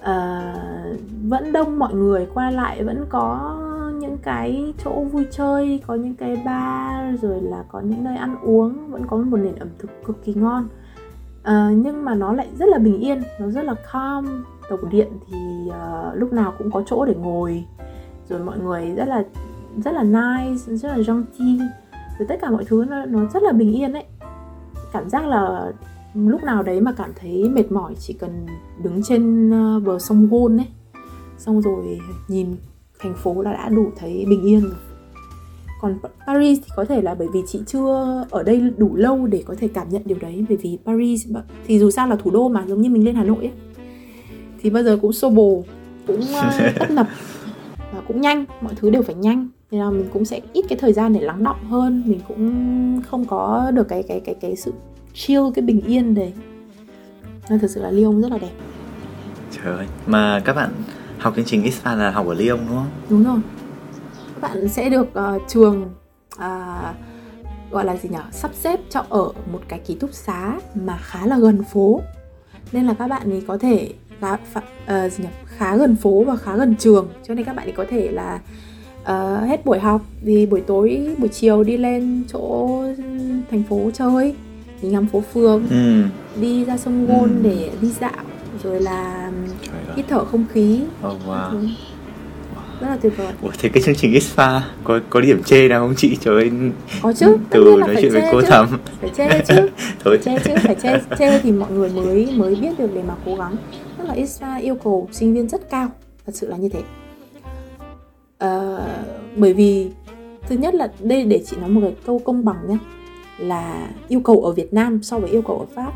Uh, 0.00 1.00
vẫn 1.28 1.52
đông 1.52 1.78
mọi 1.78 1.94
người 1.94 2.26
qua 2.34 2.50
lại 2.50 2.84
vẫn 2.84 3.06
có 3.08 3.58
những 3.98 4.18
cái 4.18 4.74
chỗ 4.84 5.04
vui 5.04 5.26
chơi 5.30 5.80
có 5.86 5.94
những 5.94 6.14
cái 6.14 6.42
bar 6.44 7.22
rồi 7.22 7.40
là 7.40 7.64
có 7.68 7.80
những 7.80 8.04
nơi 8.04 8.16
ăn 8.16 8.36
uống 8.42 8.90
vẫn 8.90 9.06
có 9.06 9.16
một 9.16 9.36
nền 9.36 9.54
ẩm 9.54 9.68
thực 9.78 9.90
cực 10.06 10.24
kỳ 10.24 10.34
ngon. 10.34 10.68
Uh, 11.40 11.76
nhưng 11.76 12.04
mà 12.04 12.14
nó 12.14 12.32
lại 12.32 12.48
rất 12.58 12.68
là 12.68 12.78
bình 12.78 13.00
yên 13.00 13.22
nó 13.40 13.48
rất 13.48 13.64
là 13.64 13.74
calm. 13.92 14.44
Tàu 14.68 14.78
điện 14.90 15.08
thì 15.26 15.38
uh, 15.68 16.16
lúc 16.16 16.32
nào 16.32 16.52
cũng 16.58 16.70
có 16.70 16.82
chỗ 16.86 17.04
để 17.04 17.14
ngồi 17.14 17.64
rồi 18.32 18.40
mọi 18.40 18.58
người 18.58 18.92
rất 18.96 19.08
là 19.08 19.24
rất 19.84 19.92
là 19.94 20.02
nice 20.02 20.76
rất 20.76 20.88
là 20.88 20.96
gentil. 20.96 21.60
Rồi 22.18 22.26
tất 22.28 22.36
cả 22.40 22.50
mọi 22.50 22.64
thứ 22.64 22.84
nó, 22.88 23.04
nó 23.06 23.20
rất 23.34 23.42
là 23.42 23.52
bình 23.52 23.72
yên 23.72 23.92
đấy 23.92 24.04
cảm 24.92 25.08
giác 25.08 25.26
là 25.26 25.72
lúc 26.14 26.44
nào 26.44 26.62
đấy 26.62 26.80
mà 26.80 26.92
cảm 26.92 27.10
thấy 27.20 27.48
mệt 27.48 27.72
mỏi 27.72 27.94
chỉ 27.98 28.12
cần 28.12 28.46
đứng 28.82 29.02
trên 29.02 29.50
ờ, 29.50 29.80
bờ 29.80 29.98
sông 29.98 30.28
Gôn 30.30 30.56
ấy. 30.56 30.66
Xong 31.38 31.60
rồi 31.60 32.00
nhìn 32.28 32.56
thành 32.98 33.14
phố 33.14 33.42
là 33.42 33.52
đã 33.52 33.68
đủ 33.68 33.90
thấy 33.96 34.24
bình 34.28 34.42
yên 34.42 34.60
rồi. 34.60 34.78
Còn 35.80 35.98
Paris 36.26 36.58
thì 36.58 36.68
có 36.76 36.84
thể 36.84 37.02
là 37.02 37.14
bởi 37.14 37.28
vì 37.32 37.40
chị 37.46 37.60
chưa 37.66 38.24
ở 38.30 38.42
đây 38.42 38.72
đủ 38.76 38.96
lâu 38.96 39.26
để 39.26 39.42
có 39.46 39.54
thể 39.58 39.68
cảm 39.68 39.88
nhận 39.88 40.02
điều 40.04 40.18
đấy. 40.20 40.44
Bởi 40.48 40.56
vì 40.56 40.78
Paris 40.84 41.26
thì 41.66 41.78
dù 41.78 41.90
sao 41.90 42.08
là 42.08 42.16
thủ 42.16 42.30
đô 42.30 42.48
mà 42.48 42.64
giống 42.66 42.80
như 42.80 42.90
mình 42.90 43.04
lên 43.04 43.14
Hà 43.14 43.24
Nội 43.24 43.38
ấy. 43.38 43.52
Thì 44.60 44.70
bao 44.70 44.82
giờ 44.82 44.98
cũng 45.02 45.12
xô 45.12 45.30
bồ 45.30 45.64
cũng 46.06 46.20
ờ, 46.34 46.50
tấp 46.78 46.90
nập. 46.90 47.06
cũng 48.12 48.20
nhanh 48.20 48.44
mọi 48.60 48.74
thứ 48.76 48.90
đều 48.90 49.02
phải 49.02 49.14
nhanh. 49.14 49.48
Thì 49.70 49.78
là 49.78 49.90
mình 49.90 50.08
cũng 50.12 50.24
sẽ 50.24 50.40
ít 50.52 50.64
cái 50.68 50.78
thời 50.78 50.92
gian 50.92 51.12
để 51.12 51.20
lắng 51.20 51.44
động 51.44 51.64
hơn 51.64 52.02
mình 52.06 52.20
cũng 52.28 53.02
không 53.10 53.24
có 53.24 53.70
được 53.74 53.88
cái 53.88 54.02
cái 54.02 54.20
cái 54.20 54.34
cái 54.40 54.56
sự 54.56 54.72
chill 55.14 55.42
cái 55.54 55.62
bình 55.62 55.80
yên 55.80 56.14
đấy 56.14 56.32
nên 57.50 57.58
thực 57.58 57.70
sự 57.70 57.82
là 57.82 57.90
Lyon 57.90 58.22
rất 58.22 58.32
là 58.32 58.38
đẹp. 58.38 58.52
Trời 59.50 59.76
ơi 59.76 59.86
mà 60.06 60.40
các 60.44 60.52
bạn 60.52 60.70
học 61.18 61.36
chương 61.36 61.44
trình 61.44 61.62
ISPA 61.62 61.94
là 61.94 62.10
học 62.10 62.26
ở 62.26 62.34
Lyon 62.34 62.58
đúng 62.68 62.76
không? 62.76 62.90
Đúng 63.10 63.24
rồi. 63.24 63.40
Các 64.34 64.40
bạn 64.42 64.68
sẽ 64.68 64.88
được 64.88 65.06
uh, 65.06 65.42
trường 65.48 65.82
uh, 66.34 66.96
gọi 67.70 67.84
là 67.84 67.96
gì 67.96 68.08
nhỉ 68.08 68.18
sắp 68.32 68.50
xếp 68.54 68.80
cho 68.90 69.04
ở 69.08 69.32
một 69.52 69.60
cái 69.68 69.78
ký 69.78 69.94
túc 69.94 70.12
xá 70.12 70.58
mà 70.74 70.98
khá 71.02 71.26
là 71.26 71.38
gần 71.38 71.64
phố. 71.64 72.00
Nên 72.72 72.86
là 72.86 72.94
các 72.94 73.08
bạn 73.08 73.30
ấy 73.30 73.42
có 73.46 73.58
thể 73.58 73.92
khá, 74.22 74.60
uh, 75.06 75.12
gì 75.12 75.24
nhỉ? 75.24 75.30
khá 75.56 75.76
gần 75.76 75.96
phố 75.96 76.24
và 76.24 76.36
khá 76.36 76.56
gần 76.56 76.74
trường 76.78 77.08
cho 77.28 77.34
nên 77.34 77.44
các 77.44 77.56
bạn 77.56 77.66
ấy 77.66 77.72
có 77.72 77.84
thể 77.90 78.10
là 78.12 78.40
uh, 79.02 79.48
hết 79.48 79.64
buổi 79.64 79.78
học 79.78 80.02
thì 80.24 80.46
buổi 80.46 80.60
tối 80.60 81.14
buổi 81.18 81.28
chiều 81.28 81.64
đi 81.64 81.76
lên 81.76 82.24
chỗ 82.32 82.68
thành 83.50 83.62
phố 83.68 83.90
chơi 83.94 84.34
đi 84.82 84.88
ngắm 84.88 85.06
phố 85.06 85.22
phường 85.34 85.66
ừ. 85.70 86.02
đi 86.40 86.64
ra 86.64 86.76
sông 86.76 87.06
Gôn 87.06 87.30
ừ. 87.30 87.40
để 87.42 87.70
đi 87.80 87.88
dạo 88.00 88.24
rồi 88.62 88.80
là 88.80 89.30
hít 89.96 90.04
thở 90.08 90.24
không 90.24 90.44
khí 90.52 90.80
oh, 91.08 91.16
wow. 91.26 91.68
rất 92.80 92.88
là 92.88 92.96
tuyệt 93.02 93.12
vời 93.16 93.32
Ủa, 93.42 93.50
thế 93.58 93.68
cái 93.68 93.82
chương 93.82 93.94
trình 93.94 94.12
ISPA 94.12 94.62
có 94.84 95.00
có 95.10 95.20
điểm 95.20 95.42
chê 95.42 95.68
nào 95.68 95.80
không 95.80 95.94
chị 95.96 96.16
trời 96.20 96.34
ơi 96.34 96.50
có 97.02 97.12
chứ 97.12 97.36
từ 97.50 97.76
nói 97.80 97.96
chuyện 98.00 98.12
với 98.12 98.22
cô 98.32 98.42
thầm 98.42 98.78
phải 99.00 99.10
chê 99.16 99.40
chứ 99.48 99.68
Thôi. 100.04 100.18
chê 100.24 100.38
chứ 100.44 100.50
phải 100.62 100.76
chê 100.82 101.00
chê 101.18 101.38
thì 101.38 101.52
mọi 101.52 101.70
người 101.70 101.90
mới 101.90 102.28
mới 102.36 102.54
biết 102.54 102.78
được 102.78 102.90
để 102.94 103.02
mà 103.08 103.14
cố 103.26 103.34
gắng 103.34 103.56
là 104.12 104.18
ISPA 104.18 104.56
yêu 104.56 104.74
cầu 104.74 105.08
sinh 105.12 105.34
viên 105.34 105.48
rất 105.48 105.70
cao 105.70 105.88
thật 106.26 106.32
sự 106.34 106.48
là 106.48 106.56
như 106.56 106.68
thế. 106.68 106.82
À, 108.38 108.78
bởi 109.36 109.54
vì 109.54 109.90
thứ 110.48 110.56
nhất 110.56 110.74
là 110.74 110.92
đây 111.00 111.24
để 111.24 111.42
chị 111.46 111.56
nói 111.60 111.70
một 111.70 111.80
cái 111.80 111.94
câu 112.06 112.18
công 112.18 112.44
bằng 112.44 112.68
nhé 112.68 112.78
là 113.38 113.90
yêu 114.08 114.20
cầu 114.20 114.40
ở 114.40 114.52
Việt 114.52 114.72
Nam 114.72 115.02
so 115.02 115.18
với 115.18 115.30
yêu 115.30 115.42
cầu 115.42 115.58
ở 115.58 115.66
Pháp 115.66 115.92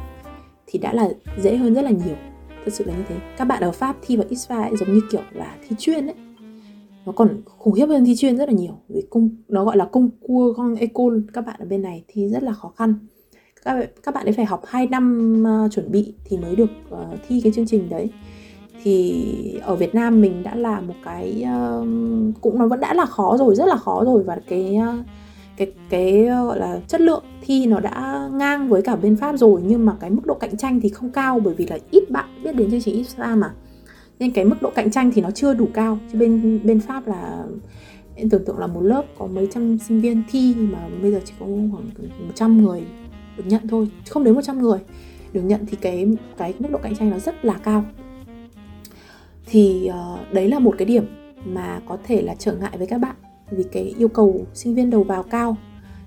thì 0.66 0.78
đã 0.78 0.92
là 0.92 1.11
dễ 1.42 1.56
hơn 1.56 1.75
rất 1.75 1.82
là 1.82 1.90
nhiều. 1.90 2.16
Thật 2.64 2.75
sự 2.75 2.85
là 2.85 2.94
như 2.96 3.02
thế. 3.08 3.16
Các 3.37 3.44
bạn 3.44 3.62
ở 3.62 3.73
Pháp 3.73 3.96
thi 4.02 4.16
vào 4.16 4.26
ISPA 4.28 4.62
ấy, 4.62 4.76
giống 4.76 4.92
như 4.92 5.00
kiểu 5.11 5.20
là 5.32 5.56
thi 5.68 5.76
chuyên 5.78 6.06
ấy. 6.06 6.16
Nó 7.06 7.12
còn 7.12 7.40
khủng 7.58 7.75
khiếp 7.75 7.87
hơn 7.87 8.04
thi 8.04 8.16
chuyên 8.16 8.37
rất 8.37 8.49
là 8.49 8.54
nhiều. 8.54 8.73
Vì 8.88 9.02
cung 9.11 9.30
nó 9.49 9.64
gọi 9.64 9.76
là 9.76 9.85
công 9.85 10.11
cua 10.20 10.54
con 10.56 10.75
ecol 10.75 11.18
các 11.32 11.46
bạn 11.46 11.56
ở 11.58 11.66
bên 11.66 11.82
này 11.82 12.04
thì 12.08 12.28
rất 12.28 12.42
là 12.42 12.52
khó 12.52 12.68
khăn 12.76 12.94
các 13.66 13.88
các 14.02 14.14
bạn 14.14 14.26
ấy 14.26 14.32
phải 14.32 14.44
học 14.44 14.62
2 14.66 14.87
năm 14.87 15.44
uh, 15.64 15.73
chuẩn 15.73 15.92
bị 15.92 16.14
thì 16.25 16.37
mới 16.37 16.56
được 16.56 16.70
uh, 16.94 16.99
thi 17.28 17.40
cái 17.40 17.52
chương 17.52 17.66
trình 17.66 17.88
đấy. 17.88 18.11
Thì 18.82 19.61
ở 19.62 19.76
Việt 19.76 19.94
Nam 19.94 20.20
mình 20.20 20.42
đã 20.42 20.54
là 20.54 20.80
một 20.80 20.94
cái 21.04 21.44
uh, 21.44 21.87
cũng 22.40 22.58
nó 22.58 22.66
vẫn 22.66 22.80
đã 22.80 22.94
là 22.94 23.06
khó 23.06 23.37
rồi 23.38 23.54
rất 23.54 23.66
là 23.68 23.76
khó 23.76 24.04
rồi 24.04 24.23
và 24.23 24.38
cái 24.49 24.76
uh, 24.99 25.06
cái 25.56 25.73
cái 25.90 26.24
gọi 26.24 26.59
là 26.59 26.81
chất 26.88 27.00
lượng 27.00 27.24
thi 27.42 27.66
nó 27.66 27.81
đã 27.81 28.29
ngang 28.33 28.68
với 28.68 28.83
cả 28.83 28.96
bên 28.96 29.16
Pháp 29.16 29.37
rồi. 29.37 29.61
Nhưng 29.64 29.87
mà 29.87 29.96
cái 30.00 30.11
mức 30.11 30.26
độ 30.26 30.35
cạnh 30.35 30.57
tranh 30.57 30.81
thì 30.81 30.88
không 30.88 31.11
cao 31.11 31.40
bởi 31.40 31.55
vì 31.55 31.66
là 31.66 31.79
ít 31.90 32.11
bạn 32.11 32.26
biết 32.44 32.57
đến 32.57 32.70
chương 32.70 32.83
trình 32.83 32.94
ISA 32.94 33.37
mà. 33.37 33.55
Nên 34.18 34.33
cái 34.33 34.44
mức 34.44 34.57
độ 34.61 34.70
cạnh 34.74 34.90
tranh 34.90 35.11
thì 35.14 35.22
nó 35.22 35.31
chưa 35.31 35.55
đủ 35.55 35.68
cao. 35.74 35.98
Chứ 36.12 36.18
bên 36.18 36.61
bên 36.64 36.81
Pháp 36.81 37.07
là 37.09 37.44
em 38.14 38.31
tưởng 38.31 38.44
tượng 38.44 38.59
là 38.59 38.66
một 38.66 38.81
lớp 38.81 39.02
có 39.18 39.26
mấy 39.26 39.48
trăm 39.55 39.79
sinh 39.79 40.00
viên 40.00 40.22
thi 40.31 40.55
mà 40.59 40.79
bây 41.02 41.12
giờ 41.12 41.20
chỉ 41.24 41.33
có 41.40 41.46
khoảng 41.46 41.70
100 42.26 42.64
người 42.64 42.83
được 43.37 43.44
nhận 43.46 43.68
thôi 43.68 43.88
không 44.11 44.25
đến 44.25 44.35
100 44.35 44.62
người. 44.62 44.79
Được 45.33 45.42
nhận 45.42 45.66
thì 45.66 45.77
cái 45.81 46.07
cái 46.37 46.55
mức 46.59 46.68
độ 46.72 46.79
cạnh 46.83 46.96
tranh 46.96 47.11
nó 47.11 47.18
rất 47.18 47.44
là 47.44 47.55
cao. 47.55 47.85
Thì 49.46 49.90
uh, 49.90 50.33
đấy 50.33 50.49
là 50.49 50.59
một 50.59 50.75
cái 50.79 50.87
điểm 50.87 51.05
mà 51.44 51.81
có 51.88 51.99
thể 52.05 52.22
là 52.22 52.35
trở 52.38 52.53
ngại 52.53 52.79
với 52.79 52.87
các 52.87 52.99
bạn 52.99 53.16
vì 53.51 53.64
cái 53.72 53.94
yêu 53.99 54.09
cầu 54.09 54.46
sinh 54.55 54.75
viên 54.75 54.90
đầu 54.90 55.03
vào 55.03 55.22
cao. 55.22 55.57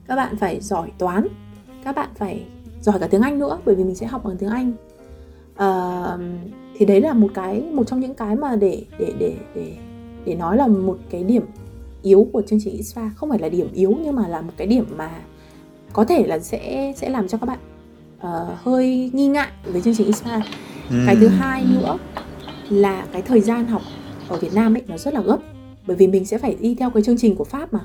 Các 0.07 0.15
bạn 0.15 0.35
phải 0.37 0.61
giỏi 0.61 0.91
toán 0.97 1.27
các 1.83 1.95
bạn 1.95 2.09
phải 2.15 2.45
giỏi 2.81 2.99
cả 2.99 3.07
tiếng 3.07 3.21
anh 3.21 3.39
nữa 3.39 3.59
bởi 3.65 3.75
vì 3.75 3.83
mình 3.83 3.95
sẽ 3.95 4.07
học 4.07 4.23
bằng 4.23 4.37
tiếng 4.37 4.49
anh. 4.49 4.73
Uh, 5.53 6.19
thì 6.75 6.85
đấy 6.85 7.01
là 7.01 7.13
một 7.13 7.31
cái 7.33 7.61
một 7.61 7.87
trong 7.87 7.99
những 7.99 8.13
cái 8.13 8.35
mà 8.35 8.55
để 8.55 8.83
để 8.99 9.13
để 9.19 9.35
để 9.55 9.75
để 10.25 10.35
nói 10.35 10.57
là 10.57 10.67
một 10.67 10.97
cái 11.09 11.23
điểm 11.23 11.43
yếu 12.01 12.27
của 12.33 12.41
chương 12.41 12.59
trình 12.63 12.75
ISFA 12.75 13.09
không 13.15 13.29
phải 13.29 13.39
là 13.39 13.49
điểm 13.49 13.67
yếu 13.73 13.97
nhưng 14.03 14.15
mà 14.15 14.27
là 14.27 14.41
một 14.41 14.53
cái 14.57 14.67
điểm 14.67 14.85
mà 14.97 15.11
có 15.93 16.05
thể 16.05 16.27
là 16.27 16.39
sẽ 16.39 16.93
sẽ 16.95 17.09
làm 17.09 17.27
cho 17.27 17.37
các 17.37 17.45
bạn 17.45 17.59
uh, 18.17 18.59
hơi 18.63 19.09
nghi 19.13 19.27
ngại 19.27 19.49
với 19.65 19.81
chương 19.81 19.95
trình 19.95 20.11
ISFA 20.11 20.41
ừ. 20.89 20.95
cái 21.05 21.15
thứ 21.15 21.27
hai 21.27 21.65
nữa 21.73 21.97
là 22.69 23.05
cái 23.11 23.21
thời 23.21 23.41
gian 23.41 23.65
học 23.65 23.81
ở 24.29 24.37
Việt 24.37 24.53
Nam 24.53 24.73
ấy 24.73 24.83
nó 24.87 24.97
rất 24.97 25.13
là 25.13 25.21
gấp. 25.21 25.37
Bởi 25.87 25.95
vì 25.97 26.07
mình 26.07 26.25
sẽ 26.25 26.37
phải 26.37 26.55
đi 26.59 26.75
theo 26.75 26.89
cái 26.89 27.03
chương 27.03 27.17
trình 27.17 27.35
của 27.35 27.43
Pháp 27.43 27.73
mà. 27.73 27.79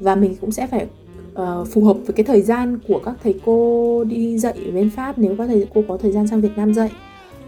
Và 0.00 0.14
mình 0.14 0.34
cũng 0.40 0.52
sẽ 0.52 0.66
phải 0.66 0.86
uh, 1.32 1.68
phù 1.68 1.84
hợp 1.84 1.96
với 2.06 2.12
cái 2.16 2.24
thời 2.24 2.42
gian 2.42 2.78
của 2.88 3.00
các 3.04 3.14
thầy 3.22 3.34
cô 3.44 4.04
đi 4.04 4.38
dạy 4.38 4.54
ở 4.66 4.72
bên 4.72 4.90
Pháp. 4.90 5.18
Nếu 5.18 5.34
các 5.38 5.46
thầy 5.46 5.66
cô 5.74 5.82
có 5.88 5.96
thời 5.96 6.12
gian 6.12 6.26
sang 6.26 6.40
Việt 6.40 6.56
Nam 6.56 6.74
dạy 6.74 6.90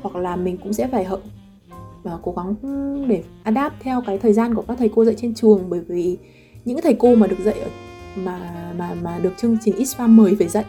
hoặc 0.03 0.17
là 0.17 0.37
mình 0.37 0.57
cũng 0.57 0.73
sẽ 0.73 0.89
phải 0.89 1.05
hợp 1.05 1.21
và 2.03 2.19
cố 2.23 2.35
gắng 2.37 2.55
để 3.09 3.23
adapt 3.43 3.75
theo 3.81 4.03
cái 4.07 4.19
thời 4.19 4.33
gian 4.33 4.55
của 4.55 4.63
các 4.63 4.79
thầy 4.79 4.91
cô 4.95 5.05
dạy 5.05 5.15
trên 5.19 5.35
trường. 5.35 5.65
Bởi 5.69 5.81
vì 5.81 6.17
những 6.65 6.81
thầy 6.83 6.95
cô 6.95 7.15
mà 7.15 7.27
được 7.27 7.39
dạy 7.45 7.61
ở 7.61 7.69
mà 8.17 8.73
mà 8.79 8.95
mà 9.03 9.19
được 9.19 9.33
chương 9.37 9.57
trình 9.65 9.77
ISFA 9.77 10.09
mời 10.09 10.35
về 10.35 10.49
dạy 10.49 10.65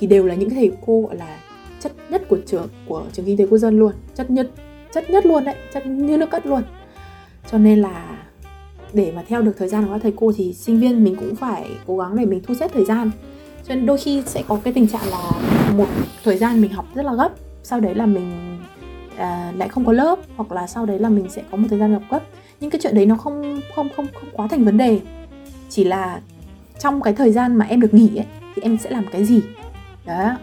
thì 0.00 0.06
đều 0.06 0.26
là 0.26 0.34
những 0.34 0.50
thầy 0.50 0.72
cô 0.86 1.02
gọi 1.02 1.16
là 1.16 1.38
chất 1.80 1.92
nhất 2.10 2.22
của 2.28 2.38
trường 2.46 2.68
của 2.86 3.04
trường 3.12 3.26
kinh 3.26 3.36
tế 3.36 3.46
quốc 3.46 3.58
dân 3.58 3.78
luôn. 3.78 3.92
Chất 4.14 4.30
nhất 4.30 4.50
chất 4.94 5.10
nhất 5.10 5.26
luôn 5.26 5.44
đấy 5.44 5.56
chất 5.74 5.86
như 5.86 6.16
nước 6.16 6.30
cất 6.30 6.46
luôn. 6.46 6.62
Cho 7.50 7.58
nên 7.58 7.78
là 7.78 8.18
để 8.92 9.12
mà 9.16 9.24
theo 9.28 9.42
được 9.42 9.52
thời 9.58 9.68
gian 9.68 9.84
của 9.84 9.92
các 9.92 10.02
thầy 10.02 10.12
cô 10.16 10.32
thì 10.36 10.52
sinh 10.52 10.80
viên 10.80 11.04
mình 11.04 11.16
cũng 11.16 11.36
phải 11.36 11.66
cố 11.86 11.98
gắng 11.98 12.16
để 12.16 12.24
mình 12.24 12.40
thu 12.46 12.54
xếp 12.54 12.70
thời 12.74 12.84
gian. 12.84 13.10
Cho 13.64 13.74
nên 13.74 13.86
đôi 13.86 13.98
khi 13.98 14.22
sẽ 14.26 14.42
có 14.48 14.60
cái 14.64 14.72
tình 14.72 14.88
trạng 14.88 15.08
là 15.10 15.32
một 15.76 15.86
thời 16.24 16.36
gian 16.36 16.60
mình 16.60 16.72
học 16.72 16.86
rất 16.94 17.04
là 17.04 17.14
gấp 17.14 17.32
sau 17.62 17.80
đấy 17.80 17.94
là 17.94 18.06
mình 18.06 18.58
à, 19.16 19.52
lại 19.56 19.68
không 19.68 19.84
có 19.84 19.92
lớp 19.92 20.18
hoặc 20.36 20.52
là 20.52 20.66
sau 20.66 20.86
đấy 20.86 20.98
là 20.98 21.08
mình 21.08 21.26
sẽ 21.30 21.42
có 21.50 21.56
một 21.56 21.66
thời 21.70 21.78
gian 21.78 21.92
học 21.92 22.02
gấp. 22.10 22.20
Nhưng 22.60 22.70
cái 22.70 22.80
chuyện 22.82 22.94
đấy 22.94 23.06
nó 23.06 23.16
không 23.16 23.60
không 23.74 23.88
không 23.96 24.06
không 24.14 24.30
quá 24.32 24.48
thành 24.48 24.64
vấn 24.64 24.78
đề. 24.78 25.00
Chỉ 25.68 25.84
là 25.84 26.20
trong 26.78 27.02
cái 27.02 27.14
thời 27.14 27.32
gian 27.32 27.56
mà 27.56 27.64
em 27.64 27.80
được 27.80 27.94
nghỉ 27.94 28.16
ấy 28.16 28.26
thì 28.54 28.62
em 28.62 28.78
sẽ 28.78 28.90
làm 28.90 29.04
cái 29.12 29.24
gì? 29.24 29.42
Đó. 30.06 30.36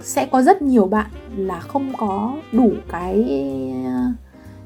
Sẽ 0.00 0.26
có 0.26 0.42
rất 0.42 0.62
nhiều 0.62 0.86
bạn 0.86 1.10
là 1.36 1.60
không 1.60 1.92
có 1.98 2.36
đủ 2.52 2.72
cái 2.88 3.44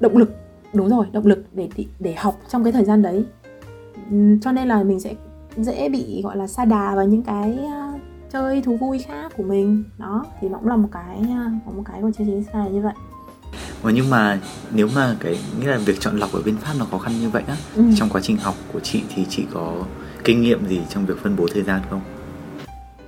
động 0.00 0.16
lực. 0.16 0.30
Đúng 0.72 0.88
rồi 0.88 1.06
động 1.12 1.26
lực 1.26 1.44
để 1.52 1.68
để 1.98 2.14
học 2.14 2.40
trong 2.48 2.64
cái 2.64 2.72
thời 2.72 2.84
gian 2.84 3.02
đấy. 3.02 3.24
Cho 4.42 4.52
nên 4.52 4.68
là 4.68 4.82
mình 4.82 5.00
sẽ 5.00 5.14
dễ 5.56 5.88
bị 5.88 6.20
gọi 6.22 6.36
là 6.36 6.46
sa 6.46 6.64
đà 6.64 6.94
vào 6.94 7.06
những 7.06 7.22
cái 7.22 7.58
uh, 7.64 8.00
chơi 8.32 8.62
thú 8.62 8.76
vui 8.76 8.98
khác 8.98 9.32
của 9.36 9.42
mình. 9.42 9.84
Đó 9.98 10.24
thì 10.40 10.48
nó 10.48 10.58
cũng 10.58 10.68
là 10.68 10.76
một 10.76 10.88
cái 10.92 11.18
uh, 11.20 11.74
một 11.74 11.82
cái 11.84 12.02
của 12.02 12.10
chương 12.18 12.26
trình 12.26 12.44
sai 12.52 12.70
như 12.70 12.80
vậy. 12.80 12.94
Ủa 13.82 13.90
nhưng 13.90 14.10
mà 14.10 14.40
nếu 14.74 14.88
mà 14.94 15.16
cái 15.20 15.38
nghĩa 15.60 15.66
là 15.66 15.78
việc 15.78 16.00
chọn 16.00 16.18
lọc 16.18 16.32
ở 16.32 16.42
bên 16.44 16.56
Pháp 16.56 16.72
nó 16.78 16.84
khó 16.84 16.98
khăn 16.98 17.12
như 17.20 17.28
vậy 17.28 17.42
á 17.46 17.56
ừ. 17.76 17.82
trong 17.96 18.08
quá 18.08 18.20
trình 18.20 18.36
học 18.36 18.54
của 18.72 18.80
chị 18.80 19.02
thì 19.14 19.26
chị 19.28 19.44
có 19.52 19.72
kinh 20.24 20.42
nghiệm 20.42 20.66
gì 20.66 20.80
trong 20.88 21.06
việc 21.06 21.18
phân 21.22 21.36
bố 21.36 21.46
thời 21.54 21.62
gian 21.62 21.82
không? 21.90 22.00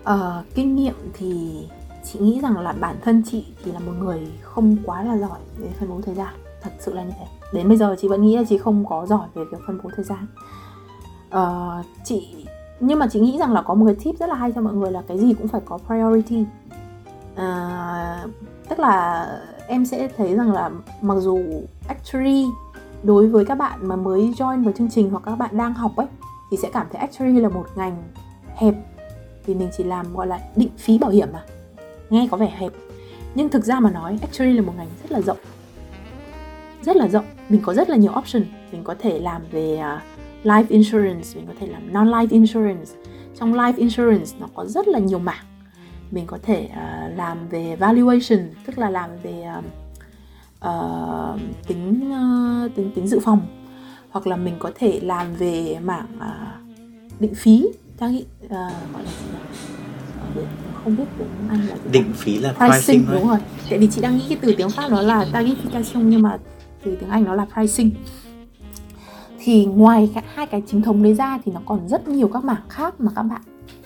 Ờ, 0.05 0.45
kinh 0.55 0.77
nghiệm 0.77 0.95
thì 1.15 1.61
chị 2.05 2.19
nghĩ 2.19 2.41
rằng 2.41 2.59
là 2.59 2.73
bản 2.73 2.97
thân 3.05 3.23
chị 3.27 3.45
thì 3.65 3.73
là 3.73 3.79
một 3.79 3.93
người 3.99 4.21
không 4.43 4.77
quá 4.85 5.03
là 5.03 5.19
giỏi 5.19 5.39
về 5.59 5.69
phân 5.79 5.89
bố 5.89 6.01
thời 6.07 6.15
gian. 6.15 6.35
Thật 6.63 6.71
sự 6.79 6.95
là 6.95 7.03
như 7.03 7.13
thế. 7.19 7.27
Đến 7.53 7.69
bây 7.69 7.77
giờ 7.77 7.97
chị 8.01 8.09
vẫn 8.09 8.23
nghĩ 8.23 8.37
là 8.37 8.43
chị 8.49 8.59
không 8.59 8.85
có 8.89 9.07
giỏi 9.07 9.29
về 9.35 9.45
việc 9.45 9.59
phân 9.67 9.79
bố 9.83 9.91
thời 9.97 10.05
gian. 10.05 10.27
Uh, 11.35 11.87
chị 12.05 12.47
nhưng 12.81 12.99
mà 12.99 13.09
chị 13.13 13.21
nghĩ 13.21 13.39
rằng 13.39 13.53
là 13.53 13.63
có 13.63 13.75
một 13.75 13.87
cái 13.87 13.95
tip 14.05 14.19
rất 14.19 14.29
là 14.29 14.35
hay 14.35 14.53
cho 14.53 14.61
mọi 14.61 14.75
người 14.75 14.91
là 14.91 15.03
cái 15.09 15.19
gì 15.19 15.35
cũng 15.35 15.49
phải 15.49 15.61
có 15.65 15.79
priority. 15.87 16.45
À, 17.37 18.25
tức 18.69 18.79
là 18.79 19.27
em 19.67 19.87
sẽ 19.87 20.09
thấy 20.17 20.37
rằng 20.37 20.53
là 20.53 20.71
mặc 21.03 21.15
dù 21.19 21.41
actually 21.89 22.47
đối 23.03 23.29
với 23.29 23.45
các 23.45 23.55
bạn 23.55 23.89
mà 23.89 23.97
mới 23.97 24.33
join 24.39 24.65
vào 24.65 24.73
chương 24.73 24.91
trình 24.91 25.11
hoặc 25.11 25.23
các 25.27 25.37
bạn 25.37 25.57
đang 25.57 25.75
học 25.75 25.97
ấy 25.97 26.07
thì 26.51 26.57
sẽ 26.57 26.71
cảm 26.73 26.87
thấy 26.93 27.01
actuary 27.01 27.41
là 27.41 27.49
một 27.49 27.67
ngành 27.77 28.03
hẹp. 28.55 28.75
Vì 29.47 29.55
mình 29.55 29.69
chỉ 29.77 29.85
làm 29.85 30.15
gọi 30.15 30.27
là 30.27 30.41
định 30.57 30.71
phí 30.79 30.99
bảo 30.99 31.11
hiểm 31.11 31.29
mà. 31.33 31.45
Nghe 32.11 32.29
có 32.31 32.37
vẻ 32.37 32.55
hẹp 32.59 32.73
nhưng 33.37 33.49
thực 33.49 33.65
ra 33.65 33.81
mà 33.81 33.91
nói 33.91 34.19
actuary 34.23 34.53
là 34.53 34.63
một 34.63 34.73
ngành 34.77 34.89
rất 35.03 35.13
là 35.13 35.21
rộng. 35.21 35.39
Rất 36.83 36.97
là 36.97 37.09
rộng. 37.09 37.25
Mình 37.49 37.61
có 37.65 37.75
rất 37.75 37.91
là 37.91 37.97
nhiều 37.97 38.13
option. 38.19 38.43
Mình 38.73 38.85
có 38.85 38.95
thể 38.99 39.19
làm 39.19 39.43
về 39.51 39.77
à, 39.77 40.03
life 40.45 40.65
insurance 40.69 41.29
mình 41.35 41.47
có 41.47 41.53
thể 41.61 41.67
làm 41.67 41.93
non 41.93 42.09
life 42.09 42.27
insurance. 42.31 42.91
Trong 43.39 43.55
life 43.55 43.73
insurance 43.77 44.31
nó 44.41 44.47
có 44.55 44.65
rất 44.65 44.89
là 44.89 44.99
nhiều 44.99 45.19
mảng. 45.19 45.45
Mình 46.11 46.27
có 46.27 46.39
thể 46.43 46.69
uh, 46.71 47.17
làm 47.19 47.49
về 47.49 47.77
valuation 47.77 48.39
tức 48.67 48.79
là 48.79 48.91
làm 48.91 49.11
về 49.23 49.49
uh, 49.59 49.65
uh, 50.69 51.41
tính 51.67 52.13
uh, 52.67 52.75
tính 52.75 52.91
tính 52.95 53.07
dự 53.07 53.21
phòng 53.21 53.66
hoặc 54.11 54.27
là 54.27 54.37
mình 54.37 54.55
có 54.59 54.71
thể 54.75 55.01
làm 55.03 55.35
về 55.35 55.79
mảng 55.85 56.07
uh, 56.17 57.21
định 57.21 57.35
phí. 57.35 57.69
Ta 57.99 58.09
nghĩ 58.09 58.25
uh, 58.45 58.51
gọi 58.51 59.05
là 59.05 59.11
gì 59.11 59.27
nhỉ? 59.33 60.43
không 60.85 60.97
biết 60.97 61.05
tiếng 61.19 61.29
Anh 61.49 61.67
là 61.69 61.77
định 61.93 62.13
phí 62.15 62.39
là 62.39 62.53
pricing, 62.53 62.71
pricing, 62.71 63.07
đúng 63.13 63.29
rồi. 63.29 63.39
Tại 63.71 63.79
vì 63.79 63.89
chị 63.91 64.01
đang 64.01 64.17
nghĩ 64.17 64.25
cái 64.29 64.39
từ 64.43 64.55
tiếng 64.57 64.71
Pháp 64.71 64.91
nó 64.91 65.03
là 65.03 65.27
targetification 65.33 66.03
nhưng 66.03 66.23
mà 66.23 66.39
từ 66.83 66.97
tiếng 66.97 67.11
Anh 67.11 67.25
nó 67.25 67.35
là 67.35 67.47
pricing. 67.55 67.91
Thì 69.39 69.65
ngoài 69.65 70.11
hai 70.35 70.47
cái 70.47 70.63
chính 70.67 70.83
thống 70.83 71.03
đấy 71.03 71.15
ra 71.15 71.39
thì 71.45 71.53
nó 71.53 71.61
còn 71.67 71.89
rất 71.89 72.09
nhiều 72.09 72.29
các 72.29 72.45
mảng 72.45 72.63
khác 72.69 73.01
mà 73.01 73.13
các 73.17 73.23
bạn 73.23 73.41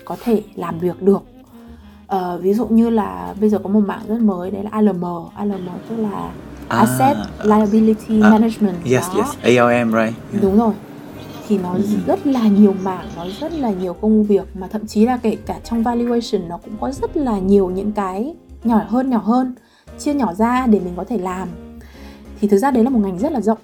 có 0.05 0.17
thể 0.23 0.43
làm 0.55 0.79
việc 0.79 1.01
được. 1.01 1.21
Uh, 2.15 2.41
ví 2.41 2.53
dụ 2.53 2.67
như 2.67 2.89
là 2.89 3.35
bây 3.39 3.49
giờ 3.49 3.59
có 3.63 3.69
một 3.69 3.79
mảng 3.79 4.01
rất 4.07 4.21
mới 4.21 4.51
đấy 4.51 4.63
là 4.63 4.69
ALM 4.73 5.05
ALM 5.35 5.67
tức 5.89 5.97
là 5.97 6.31
À, 6.67 6.77
Asset 6.77 7.17
Liability 7.43 8.21
à, 8.21 8.29
Management. 8.29 8.75
Yes 8.85 9.03
đó. 9.15 9.17
yes 9.43 9.57
ALM 9.59 9.87
right. 9.91 10.13
Yeah. 10.31 10.41
đúng 10.41 10.57
rồi. 10.57 10.73
Thì 11.47 11.57
nó 11.57 11.73
Ừ. 11.73 11.81
rất 12.07 12.27
là 12.27 12.47
nhiều 12.47 12.73
mảng 12.83 13.05
nó 13.15 13.25
rất 13.39 13.53
là 13.53 13.71
nhiều 13.71 13.93
công 13.93 14.23
việc 14.23 14.55
mà 14.55 14.67
thậm 14.67 14.87
chí 14.87 15.05
là 15.05 15.17
kể 15.17 15.37
cả 15.45 15.59
trong 15.63 15.83
valuation 15.83 16.49
nó 16.49 16.57
cũng 16.57 16.73
có 16.81 16.91
rất 16.91 17.17
là 17.17 17.39
nhiều 17.39 17.69
những 17.69 17.91
cái 17.91 18.35
nhỏ 18.63 18.81
hơn 18.87 19.09
nhỏ 19.09 19.17
hơn 19.17 19.55
chia 19.99 20.13
nhỏ 20.13 20.33
ra 20.33 20.67
để 20.67 20.79
mình 20.79 20.93
có 20.95 21.03
thể 21.03 21.17
làm. 21.17 21.47
Thì 22.41 22.47
thực 22.47 22.57
ra 22.57 22.71
đấy 22.71 22.83
là 22.83 22.89
một 22.89 22.99
ngành 22.99 23.19
rất 23.19 23.31
là 23.31 23.41
rộng. 23.41 23.57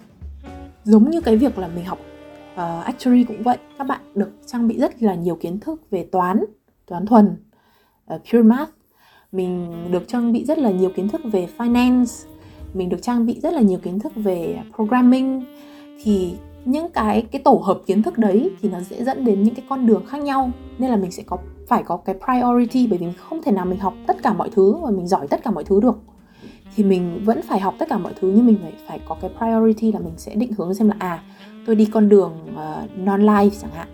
Giống 0.84 1.10
như 1.10 1.22
cái 1.22 1.38
việc 1.38 1.58
là 1.58 1.68
mình 1.68 1.86
học 1.86 2.00
uh, 2.54 2.86
actuary 2.86 3.24
cũng 3.24 3.44
vậy. 3.44 3.58
Các 3.78 3.88
bạn 3.88 4.00
được 4.16 4.30
trang 4.46 4.68
bị 4.68 4.80
rất 4.80 5.04
là 5.04 5.16
nhiều 5.16 5.36
kiến 5.36 5.60
thức 5.60 5.82
về 5.92 6.08
toán 6.12 6.44
toán 6.88 7.06
thuần 7.06 7.36
uh, 8.14 8.22
pure 8.32 8.44
math. 8.44 8.70
Mình 9.32 9.74
được 9.92 10.04
trang 10.08 10.32
bị 10.32 10.46
rất 10.46 10.58
là 10.58 10.72
nhiều 10.72 10.90
kiến 10.96 11.10
thức 11.10 11.22
về 11.32 11.48
finance 11.58 12.28
mình 12.74 12.90
được 12.90 13.02
trang 13.02 13.26
bị 13.26 13.40
rất 13.40 13.54
là 13.54 13.62
nhiều 13.62 13.80
kiến 13.80 14.00
thức 14.00 14.12
về 14.16 14.60
programming. 14.76 15.46
Thì 16.04 16.34
những 16.66 16.92
cái 16.92 17.22
cái 17.32 17.42
tổ 17.42 17.62
hợp 17.64 17.82
kiến 17.86 18.04
thức 18.04 18.18
đấy 18.18 18.52
thì 18.62 18.70
nó 18.70 18.82
sẽ 18.82 19.04
dẫn 19.04 19.26
đến 19.26 19.44
những 19.44 19.56
cái 19.56 19.66
con 19.70 19.86
đường 19.86 20.06
khác 20.06 20.22
nhau. 20.22 20.52
Nên 20.78 20.90
là 20.90 20.96
mình 20.96 21.12
sẽ 21.12 21.24
có 21.26 21.38
phải 21.68 21.84
có 21.84 21.98
cái 21.98 22.16
priority 22.26 22.88
bởi 22.88 23.00
vì 23.00 23.06
mình 23.06 23.16
không 23.18 23.42
thể 23.44 23.52
nào 23.52 23.66
mình 23.66 23.80
học 23.80 23.94
tất 24.08 24.24
cả 24.24 24.34
mọi 24.34 24.50
thứ 24.50 24.76
và 24.84 24.92
mình 24.92 25.08
giỏi 25.08 25.28
tất 25.28 25.44
cả 25.44 25.52
mọi 25.52 25.64
thứ 25.64 25.80
được. 25.82 25.98
Thì 26.76 26.84
mình 26.84 27.22
vẫn 27.26 27.42
phải 27.42 27.60
học 27.60 27.76
tất 27.80 27.90
cả 27.90 27.98
mọi 27.98 28.14
thứ 28.20 28.32
nhưng 28.36 28.46
mình 28.46 28.58
phải 28.62 28.74
phải 28.88 29.00
có 29.08 29.18
cái 29.22 29.32
priority 29.38 29.92
là 29.92 30.00
mình 30.00 30.14
sẽ 30.18 30.36
định 30.36 30.52
hướng 30.58 30.74
xem 30.74 30.88
là 30.88 30.96
à 31.00 31.24
tôi 31.66 31.76
đi 31.76 31.86
con 31.86 32.10
đường 32.10 32.34
ờ, 32.56 32.84
uh, 32.84 33.00
non 33.00 33.26
life 33.26 33.50
chẳng 33.62 33.72
hạn. 33.72 33.88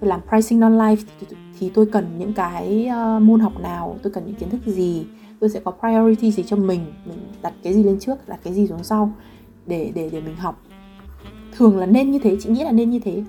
Tôi 0.00 0.08
làm 0.08 0.20
pricing 0.28 0.60
non 0.60 0.78
life 0.78 0.96
thì, 1.20 1.26
thì 1.58 1.70
tôi 1.74 1.86
cần 1.86 2.06
những 2.18 2.32
cái 2.32 2.90
uh, 3.16 3.22
môn 3.22 3.40
học 3.40 3.60
nào 3.60 3.96
tôi 4.02 4.12
cần 4.12 4.26
những 4.26 4.34
kiến 4.34 4.50
thức 4.50 4.60
gì? 4.66 5.06
Tôi 5.40 5.50
sẽ 5.50 5.60
có 5.64 5.72
priority 5.80 6.32
gì 6.32 6.44
cho 6.46 6.56
mình 6.56 6.80
mình 7.06 7.18
đặt 7.42 7.52
cái 7.62 7.74
gì 7.74 7.82
lên 7.82 7.98
trước 8.00 8.28
đặt 8.28 8.40
cái 8.44 8.54
gì 8.54 8.66
xuống 8.66 8.84
sau 8.84 9.12
để 9.66 9.92
để 9.94 10.08
để 10.12 10.20
mình 10.20 10.36
học 10.36 10.62
thường 11.56 11.78
là 11.78 11.86
nên 11.86 12.10
như 12.10 12.18
thế 12.18 12.36
chị 12.40 12.48
nghĩ 12.50 12.64
là 12.64 12.72
nên 12.72 12.90
như 12.90 12.98
thế 12.98 13.22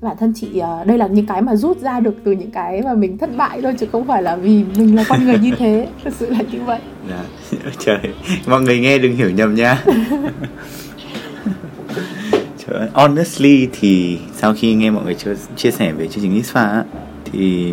bản 0.00 0.16
thân 0.20 0.32
chị 0.36 0.58
ờ, 0.58 0.84
đây 0.84 0.98
là 0.98 1.06
những 1.06 1.26
cái 1.26 1.42
mà 1.42 1.56
rút 1.56 1.80
ra 1.80 2.00
được 2.00 2.14
từ 2.24 2.32
những 2.32 2.50
cái 2.50 2.82
mà 2.82 2.94
mình 2.94 3.18
thất 3.18 3.36
bại 3.36 3.62
thôi 3.62 3.74
chứ 3.80 3.86
không 3.92 4.06
phải 4.06 4.22
là 4.22 4.36
vì 4.36 4.64
mình 4.76 4.96
là 4.96 5.04
con 5.08 5.24
người 5.24 5.38
như 5.38 5.50
thế 5.58 5.88
thực 6.04 6.14
sự 6.14 6.30
là 6.30 6.38
như 6.52 6.62
vậy 6.64 6.80
Dạ. 7.10 7.24
Trời, 7.78 7.98
mọi 8.46 8.62
người 8.62 8.80
nghe 8.80 8.98
đừng 8.98 9.16
hiểu 9.16 9.30
nhầm 9.30 9.54
nha. 9.54 9.84
Trời 12.66 12.88
honestly 12.92 13.68
thì 13.80 14.18
sau 14.36 14.54
khi 14.54 14.74
nghe 14.74 14.90
mọi 14.90 15.04
người 15.04 15.14
chia, 15.14 15.34
chia 15.56 15.70
sẻ 15.70 15.92
về 15.92 16.08
chương 16.08 16.24
trình 16.24 16.42
ISFA 16.42 16.82
thì 17.24 17.72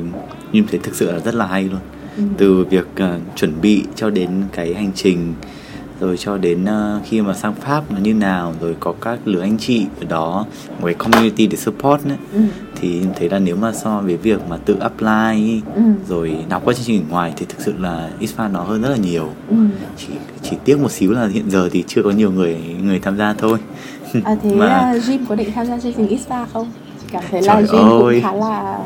nhưng 0.52 0.68
thấy 0.68 0.80
thực 0.84 0.96
sự 0.96 1.12
là 1.12 1.20
rất 1.20 1.36
là 1.36 1.46
hay 1.48 1.64
luôn. 1.64 1.80
Ừ. 2.18 2.24
Từ 2.38 2.66
việc 2.70 2.88
ờ, 2.96 3.20
chuẩn 3.36 3.62
bị 3.62 3.84
cho 3.96 4.10
đến 4.10 4.30
cái 4.52 4.74
hành 4.74 4.92
trình 4.96 5.34
rồi 6.00 6.18
cho 6.18 6.38
đến 6.38 6.66
ờ, 6.66 7.00
khi 7.06 7.22
mà 7.22 7.34
sang 7.34 7.54
Pháp 7.54 7.92
nó 7.92 7.98
như 8.00 8.14
nào 8.14 8.54
rồi 8.62 8.76
có 8.80 8.94
các 9.02 9.20
lứa 9.26 9.42
anh 9.42 9.58
chị 9.58 9.86
ở 10.02 10.06
đó 10.10 10.46
một 10.70 10.86
cái 10.86 10.94
community 10.94 11.48
để 11.48 11.58
support 11.58 12.06
nữa 12.06 12.16
ừ. 12.34 12.40
thì 12.82 13.00
em 13.02 13.10
thấy 13.20 13.30
là 13.30 13.40
nếu 13.40 13.56
mà 13.56 13.72
so 13.74 14.02
với 14.06 14.18
việc 14.18 14.40
mà 14.50 14.58
tự 14.58 14.76
apply 14.80 15.62
Ừ. 15.76 15.82
rồi 16.10 16.36
đọc 16.50 16.64
các 16.66 16.76
chương 16.76 16.86
trình 16.86 17.02
ở 17.10 17.12
ngoài 17.12 17.34
thì 17.38 17.46
thực 17.50 17.62
sự 17.62 17.74
là 17.80 18.10
ISFA 18.20 18.52
nó 18.52 18.62
hơn 18.64 18.82
rất 18.82 18.90
là 18.90 18.98
nhiều 18.98 19.30
Ừ. 19.50 19.56
chỉ 19.98 20.08
chỉ 20.44 20.58
tiếc 20.66 20.80
một 20.80 20.92
xíu 20.92 21.12
là 21.12 21.28
hiện 21.28 21.50
giờ 21.50 21.70
thì 21.72 21.84
chưa 21.88 22.04
có 22.04 22.12
nhiều 22.12 22.32
người 22.32 22.58
người 22.84 23.00
tham 23.00 23.18
gia 23.18 23.34
thôi 23.34 23.58
À, 24.24 24.36
thế 24.44 24.56
Mà- 24.56 24.66
mà... 24.68 24.94
Jim 25.08 25.20
có 25.30 25.36
định 25.36 25.52
tham 25.56 25.66
gia 25.66 25.80
chương 25.80 25.94
trình 25.94 26.08
ISPA 26.08 26.46
không? 26.54 26.72
Cảm 27.12 27.24
thấy 27.32 27.42
là 27.42 27.62
Jim 27.62 28.04
ơi. 28.06 28.22
cũng 28.24 28.24
khá 28.24 28.34
là 28.34 28.80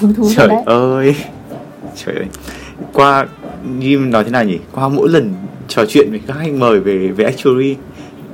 hứng 0.00 0.14
thú 0.14 0.28
trời 0.36 0.48
đấy 0.48 0.62
ơi 0.66 1.16
trời 1.96 2.14
ơi. 2.14 2.26
Qua 2.92 3.26
như 3.78 3.98
nói 3.98 4.24
thế 4.24 4.30
nào 4.30 4.44
nhỉ? 4.44 4.58
Qua 4.72 4.88
mỗi 4.88 5.08
lần 5.08 5.34
trò 5.68 5.84
chuyện 5.88 6.10
với 6.10 6.20
các 6.26 6.36
anh 6.38 6.58
mời 6.58 6.80
về 6.80 7.08
về 7.08 7.24
actuary 7.24 7.76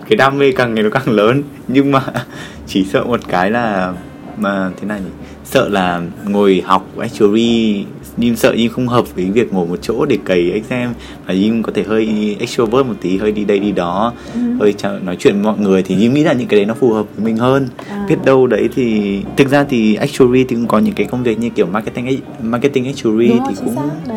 cái 0.09 0.17
đam 0.17 0.39
mê 0.39 0.53
càng 0.53 0.75
ngày 0.75 0.85
nó 0.85 0.91
càng 0.91 1.11
lớn. 1.11 1.43
Nhưng 1.69 1.93
mà 1.93 2.03
chỉ 2.67 2.85
sợ 2.85 3.05
một 3.05 3.21
cái 3.29 3.51
là, 3.51 3.95
mà 4.39 4.71
thế 4.81 4.87
này 4.87 5.01
nhỉ? 5.01 5.11
Sợ 5.45 5.69
là 5.69 6.03
ngồi 6.25 6.63
học 6.67 6.87
actuary 6.99 7.85
Jim 8.19 8.35
sợ 8.35 8.53
Jim 8.53 8.69
không 8.71 8.89
hợp 8.89 9.15
với 9.17 9.25
việc 9.25 9.53
ngồi 9.53 9.67
một 9.67 9.79
chỗ 9.83 10.05
để 10.05 10.19
cày 10.25 10.51
exam 10.51 10.95
và 11.27 11.35
Jim 11.35 11.63
có 11.63 11.73
thể 11.75 11.83
hơi 11.83 12.37
extrovert 12.41 12.87
một 12.87 12.95
tí 13.01 13.17
hơi 13.19 13.33
đi 13.33 13.45
đây 13.45 13.59
đi 13.59 13.73
đó 13.73 14.13
Ừ. 14.35 14.41
hơi 14.61 14.75
nói 15.05 15.17
chuyện 15.19 15.35
với 15.35 15.43
mọi 15.43 15.59
người 15.59 15.83
thì 15.83 15.97
Jim 15.97 16.13
nghĩ 16.13 16.25
là 16.25 16.33
những 16.33 16.49
cái 16.49 16.59
đấy 16.61 16.67
nó 16.67 16.75
phù 16.75 16.93
hợp 16.93 17.07
với 17.17 17.25
mình 17.25 17.37
hơn. 17.37 17.69
À. 17.89 18.07
biết 18.09 18.17
đâu 18.25 18.47
đấy 18.47 18.69
thì 18.75 19.19
thực 19.37 19.49
ra 19.49 19.65
thì 19.65 19.95
actuary 19.95 20.45
thì 20.45 20.57
cũng 20.57 20.67
có 20.67 20.79
những 20.79 20.95
cái 20.95 21.07
công 21.07 21.23
việc 21.23 21.39
như 21.39 21.51
kiểu 21.51 21.67
marketing 21.67 22.21
marketing 22.43 22.85
actuary 22.87 23.29
Đúng 23.29 23.41
thì 23.49 23.55
cũng 23.65 23.75
xác 23.75 24.13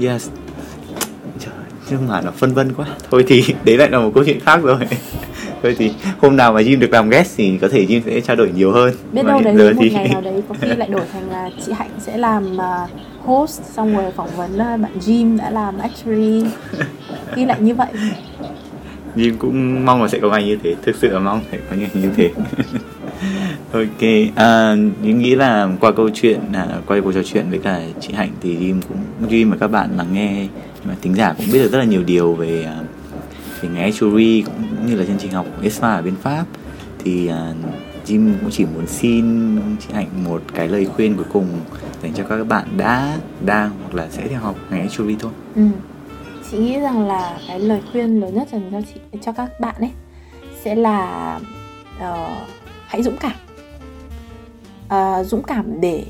yes. 0.00 0.28
Nhưng 1.90 2.08
mà 2.08 2.20
nó 2.20 2.30
phân 2.30 2.54
vân 2.54 2.72
quá. 2.72 2.86
Thôi 3.10 3.24
thì 3.26 3.42
đấy 3.64 3.76
lại 3.76 3.90
là 3.90 3.98
một 4.00 4.10
câu 4.14 4.24
chuyện 4.24 4.40
khác 4.40 4.60
rồi. 4.62 4.76
Thôi 5.62 5.74
thì 5.78 5.90
hôm 6.18 6.36
nào 6.36 6.52
mà 6.52 6.60
Jim 6.60 6.78
được 6.78 6.90
làm 6.90 7.08
guest 7.10 7.36
thì 7.36 7.58
có 7.60 7.68
thể 7.68 7.86
Jim 7.86 8.00
sẽ 8.06 8.20
trao 8.20 8.36
đổi 8.36 8.50
nhiều 8.56 8.72
hơn. 8.72 8.94
Biết 9.12 9.22
Mà 9.22 9.30
đâu 9.32 9.40
đấy 9.44 9.54
giờ 9.56 9.70
một 9.72 9.80
thì 9.82 9.90
ngày 9.90 10.08
nào 10.08 10.20
đấy 10.20 10.42
có 10.48 10.54
khi 10.60 10.68
lại 10.76 10.88
đổi 10.88 11.00
thành 11.12 11.30
là 11.30 11.50
chị 11.66 11.72
Hạnh 11.72 11.90
sẽ 11.98 12.16
làm 12.16 12.60
à, 12.60 12.86
host 13.24 13.62
xong 13.62 13.96
rồi 13.96 14.12
phỏng 14.16 14.36
vấn 14.36 14.58
ờ, 14.58 14.76
bạn 14.76 14.98
Jim 15.00 15.38
đã 15.38 15.50
làm 15.50 15.78
actuary. 15.78 16.42
Ghi 17.36 17.44
lại 17.44 17.60
như 17.60 17.74
vậy. 17.74 17.88
Jim 19.16 19.36
cũng 19.38 19.86
mong 19.86 20.02
là 20.02 20.08
sẽ 20.08 20.18
có 20.18 20.30
ngày 20.30 20.44
như 20.44 20.58
thế 20.62 20.74
thực 20.82 20.96
sự 20.96 21.08
là 21.08 21.18
mong 21.18 21.40
sẽ 21.52 21.58
có 21.70 21.76
ngày 21.76 21.90
như 21.94 22.10
thế. 22.16 22.30
Ok 23.72 24.02
à, 24.34 24.74
Jim 25.02 25.16
nghĩ 25.16 25.34
là 25.34 25.68
qua 25.80 25.92
câu 25.92 26.10
chuyện 26.14 26.40
à, 26.52 26.66
qua 26.86 27.00
cuộc 27.04 27.12
trò 27.12 27.22
chuyện 27.22 27.50
với 27.50 27.58
cả 27.58 27.80
chị 28.00 28.12
Hạnh 28.14 28.30
thì 28.40 28.56
Jim 28.56 28.80
cũng 28.88 29.28
Jim 29.30 29.50
và 29.50 29.56
các 29.60 29.68
bạn 29.68 29.96
lắng 29.96 30.06
nghe 30.12 30.46
mà 30.84 30.94
tính 31.00 31.14
giả 31.14 31.34
cũng 31.38 31.46
biết 31.52 31.58
được 31.58 31.72
rất 31.72 31.78
là 31.78 31.84
nhiều 31.84 32.02
điều 32.06 32.32
về 32.32 32.64
à, 32.64 32.76
về 33.60 33.68
ngành 33.68 33.82
actuary 33.82 34.42
cũng 34.42 34.86
như 34.86 34.96
là 34.96 35.04
chương 35.04 35.18
trình 35.18 35.30
học 35.30 35.46
của 35.56 35.62
ESPA 35.62 35.94
ở 35.94 36.02
bên 36.02 36.14
Pháp. 36.22 36.44
Thì 37.04 37.26
à, 37.26 37.52
Jim 38.06 38.34
cũng 38.40 38.50
chỉ 38.50 38.64
muốn 38.64 38.86
xin 38.86 39.56
chị 39.80 39.88
Hạnh 39.94 40.24
một 40.24 40.42
cái 40.54 40.68
lời 40.68 40.86
khuyên 40.86 41.16
cuối 41.16 41.26
cùng 41.32 41.46
dành 42.02 42.12
cho 42.14 42.24
các 42.24 42.46
bạn 42.48 42.68
đã 42.76 43.18
đang 43.44 43.70
hoặc 43.82 43.94
là 43.94 44.08
sẽ 44.10 44.28
theo 44.28 44.40
học 44.40 44.56
ngành 44.70 44.80
actuary 44.80 45.16
thôi. 45.20 45.32
Ừ. 45.54 45.62
chị 46.50 46.58
nghĩ 46.58 46.80
rằng 46.80 47.08
là 47.08 47.38
cái 47.48 47.60
lời 47.60 47.82
khuyên 47.92 48.20
lớn 48.20 48.34
nhất 48.34 48.48
dành 48.52 48.70
cho 48.72 48.80
chị 48.94 49.18
cho 49.20 49.32
các 49.32 49.60
bạn 49.60 49.74
ấy 49.78 49.90
sẽ 50.62 50.74
là 50.74 51.40
uh, 51.98 52.48
hãy 52.86 53.02
dũng 53.02 53.16
cảm. 53.16 53.32
Uh, 54.86 55.26
dũng 55.26 55.42
cảm 55.42 55.80
để 55.80 56.04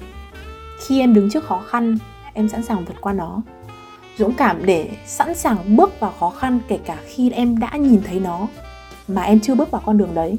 khi 0.87 1.01
em 1.01 1.15
đứng 1.15 1.31
trước 1.31 1.45
khó 1.45 1.63
khăn 1.69 1.99
em 2.35 2.49
sẵn 2.49 2.63
sàng 2.63 2.85
vượt 2.85 3.01
qua 3.01 3.13
nó. 3.13 3.43
Dũng 4.19 4.35
cảm 4.35 4.67
để 4.67 4.91
sẵn 5.07 5.35
sàng 5.35 5.77
bước 5.77 6.01
vào 6.01 6.13
khó 6.21 6.31
khăn 6.31 6.59
kể 6.69 6.79
cả 6.85 6.97
khi 7.07 7.31
em 7.31 7.59
đã 7.59 7.77
nhìn 7.77 8.01
thấy 8.07 8.21
nó 8.21 8.47
mà 9.09 9.23
em 9.23 9.41
chưa 9.41 9.55
bước 9.55 9.71
vào 9.71 9.83
con 9.87 9.99
đường 9.99 10.15
đấy. 10.15 10.39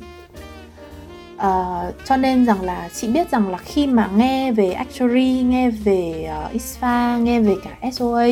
Ờ, 1.37 1.91
cho 2.05 2.17
nên 2.17 2.45
rằng 2.45 2.61
là 2.61 2.89
chị 2.93 3.07
biết 3.07 3.31
rằng 3.31 3.49
là 3.49 3.57
khi 3.57 3.87
mà 3.87 4.09
nghe 4.15 4.51
về 4.51 4.71
actuary 4.71 5.41
nghe 5.41 5.69
về 5.69 6.29
uh, 6.45 6.53
ISFA 6.55 7.19
nghe 7.19 7.39
về 7.39 7.55
cả 7.63 7.89
SOA 7.91 8.27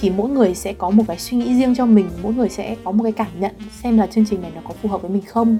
thì 0.00 0.10
mỗi 0.10 0.30
người 0.30 0.54
sẽ 0.54 0.72
có 0.72 0.90
một 0.90 1.04
cái 1.08 1.18
suy 1.18 1.36
nghĩ 1.36 1.54
riêng 1.54 1.74
cho 1.74 1.86
mình 1.86 2.08
mỗi 2.22 2.34
người 2.34 2.48
sẽ 2.48 2.76
có 2.84 2.90
một 2.90 3.02
cái 3.02 3.12
cảm 3.12 3.40
nhận 3.40 3.52
xem 3.82 3.98
là 3.98 4.06
chương 4.06 4.24
trình 4.24 4.42
này 4.42 4.50
nó 4.54 4.60
có 4.64 4.74
phù 4.82 4.88
hợp 4.88 5.02
với 5.02 5.10
mình 5.10 5.22
không. 5.22 5.58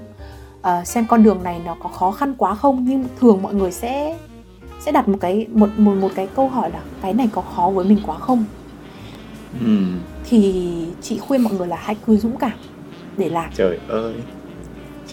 Ờ, 0.61 0.83
xem 0.83 1.05
con 1.09 1.23
đường 1.23 1.43
này 1.43 1.61
nó 1.65 1.75
có 1.79 1.89
khó 1.89 2.11
khăn 2.11 2.33
quá 2.37 2.55
không 2.55 2.85
nhưng 2.87 3.05
thường 3.19 3.41
mọi 3.41 3.53
người 3.53 3.71
sẽ 3.71 4.17
sẽ 4.79 4.91
đặt 4.91 5.07
một 5.07 5.17
cái 5.21 5.47
một 5.51 5.69
một 5.77 5.95
một 5.95 6.09
cái 6.15 6.27
câu 6.35 6.49
hỏi 6.49 6.71
là 6.71 6.81
cái 7.01 7.13
này 7.13 7.29
có 7.31 7.41
khó 7.41 7.69
với 7.69 7.85
mình 7.85 7.99
quá 8.05 8.17
không? 8.17 8.45
Ừm, 9.59 9.99
thì 10.29 10.71
chị 11.01 11.17
khuyên 11.17 11.41
mọi 11.41 11.53
người 11.53 11.67
là 11.67 11.77
hãy 11.79 11.95
cứ 12.05 12.17
dũng 12.17 12.37
cảm 12.37 12.57
để 13.17 13.29
làm. 13.29 13.49
Trời 13.55 13.79
ơi 13.87 14.13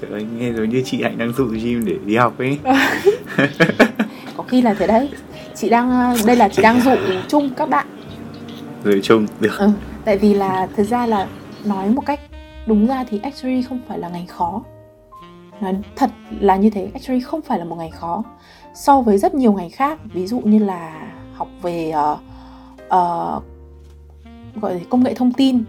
trời 0.01 0.11
ơi 0.11 0.27
nghe 0.39 0.53
giống 0.53 0.69
như 0.69 0.83
chị 0.85 1.03
Hạnh 1.03 1.19
đang 1.19 1.33
dụ 1.33 1.47
Jim 1.47 1.85
để 1.87 1.97
đi 2.05 2.17
học 2.17 2.39
ấy. 2.39 2.59
Có 4.37 4.45
khi 4.49 4.63
là 4.63 4.75
thế 4.75 4.87
đấy. 4.87 5.11
Chị 5.55 5.69
đang 5.69 5.91
ờ, 5.91 6.17
đây 6.27 6.37
là 6.37 6.49
chị 6.49 6.63
đang 6.63 6.81
dụ 6.81 6.95
chung 7.29 7.51
các 7.57 7.69
bạn. 7.69 7.87
Rồi 8.85 9.01
chung 9.03 9.27
được. 9.41 9.59
Ừ, 9.59 9.71
tại 10.05 10.19
vì 10.19 10.35
là 10.35 10.69
thực 10.77 10.85
ra 10.85 11.07
là 11.07 11.29
nói 11.65 11.91
một 11.91 12.03
cách 12.07 12.21
đúng 12.67 12.87
ra 12.87 13.05
thì 13.11 13.21
actuary 13.23 13.63
không 13.63 13.81
phải 13.89 13.99
là 13.99 14.09
ngành 14.09 14.27
khó. 14.27 14.63
Nói 15.61 15.77
thật 15.97 16.11
là 16.41 16.57
như 16.57 16.71
thế 16.71 16.91
actually 16.95 17.21
không 17.21 17.43
phải 17.43 17.59
là 17.59 17.65
một 17.65 17.77
ngành 17.77 17.91
khó. 17.91 18.23
So 18.75 19.01
với 19.01 19.19
rất 19.19 19.35
nhiều 19.35 19.53
ngành 19.53 19.71
khác 19.71 19.99
ví 20.13 20.27
dụ 20.27 20.41
như 20.41 20.59
là 20.59 21.13
học 21.35 21.49
về 21.63 21.93
uh, 22.13 22.19
uh, 22.87 23.43
gọi 24.63 24.75
là 24.75 24.81
công 24.89 25.05
nghệ 25.05 25.15
thông 25.15 25.33
tin. 25.33 25.65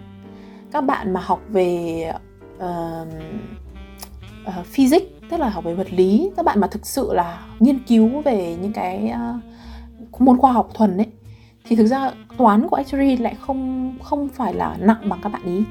Các 0.71 0.81
bạn 0.81 1.13
mà 1.13 1.21
học 1.23 1.41
về 1.49 2.11
uh, 2.57 3.07
uh, 4.47 4.65
physics 4.65 5.05
tức 5.29 5.39
là 5.39 5.49
học 5.49 5.63
về 5.63 5.73
vật 5.73 5.88
lý. 5.93 6.29
Các 6.38 6.45
bạn 6.45 6.60
mà 6.60 6.67
thực 6.67 6.86
sự 6.86 7.13
là 7.13 7.45
nghiên 7.60 7.79
cứu 7.88 8.21
về 8.21 8.57
những 8.62 8.73
cái 8.73 9.12
uh, 10.15 10.21
môn 10.21 10.38
khoa 10.38 10.51
học 10.51 10.69
thuần 10.73 10.97
ấy 10.97 11.07
thì 11.65 11.75
thực 11.75 11.86
ra 11.86 12.12
toán 12.38 12.67
của 12.67 12.75
actuary 12.75 13.17
lại 13.17 13.36
không 13.39 13.93
không 14.03 14.29
phải 14.29 14.53
là 14.53 14.77
nặng 14.79 15.10
bằng 15.10 15.19
các 15.23 15.29
bạn 15.29 15.41
ý. 15.45 15.63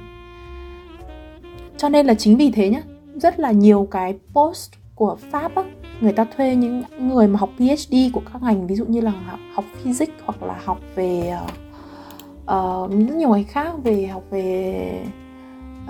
Cho 1.77 1.89
nên 1.89 2.07
là 2.07 2.15
chính 2.15 2.37
vì 2.37 2.51
thế 2.51 2.69
nhá 2.69 2.83
rất 3.15 3.41
là 3.41 3.51
nhiều 3.51 3.89
cái 3.91 4.15
post 4.35 4.73
của 4.95 5.17
pháp 5.31 5.55
á 5.55 5.63
người 6.01 6.13
ta 6.13 6.25
thuê 6.37 6.55
những 6.55 6.83
người 6.99 7.29
mà 7.29 7.39
học 7.39 7.51
phd 7.59 7.95
của 8.13 8.23
các 8.33 8.43
ngành 8.43 8.67
ví 8.67 8.75
dụ 8.75 8.85
như 8.85 9.01
là 9.01 9.13
học 9.55 9.65
physics 9.83 10.13
hoặc 10.25 10.43
là 10.43 10.61
học 10.65 10.81
về 10.95 11.39
uh, 12.45 12.91
rất 12.91 13.17
nhiều 13.17 13.31
ngành 13.31 13.45
khác 13.45 13.73
về 13.85 14.07
học 14.07 14.23
về 14.31 15.05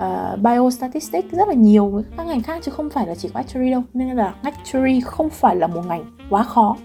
uh, 0.03 0.39
biostatistics 0.39 1.31
rất 1.31 1.47
là 1.47 1.53
nhiều 1.53 2.03
các 2.17 2.27
ngành 2.27 2.41
khác 2.41 2.59
chứ 2.61 2.71
không 2.71 2.89
phải 2.89 3.07
là 3.07 3.15
chỉ 3.15 3.29
có 3.33 3.39
actuary 3.39 3.71
đâu. 3.71 3.83
Nên 3.93 4.15
là 4.15 4.35
actuary 4.43 5.01
không 5.01 5.29
phải 5.29 5.55
là 5.55 5.67
một 5.67 5.81
ngành 5.87 6.03
quá 6.29 6.43
khó. 6.43 6.75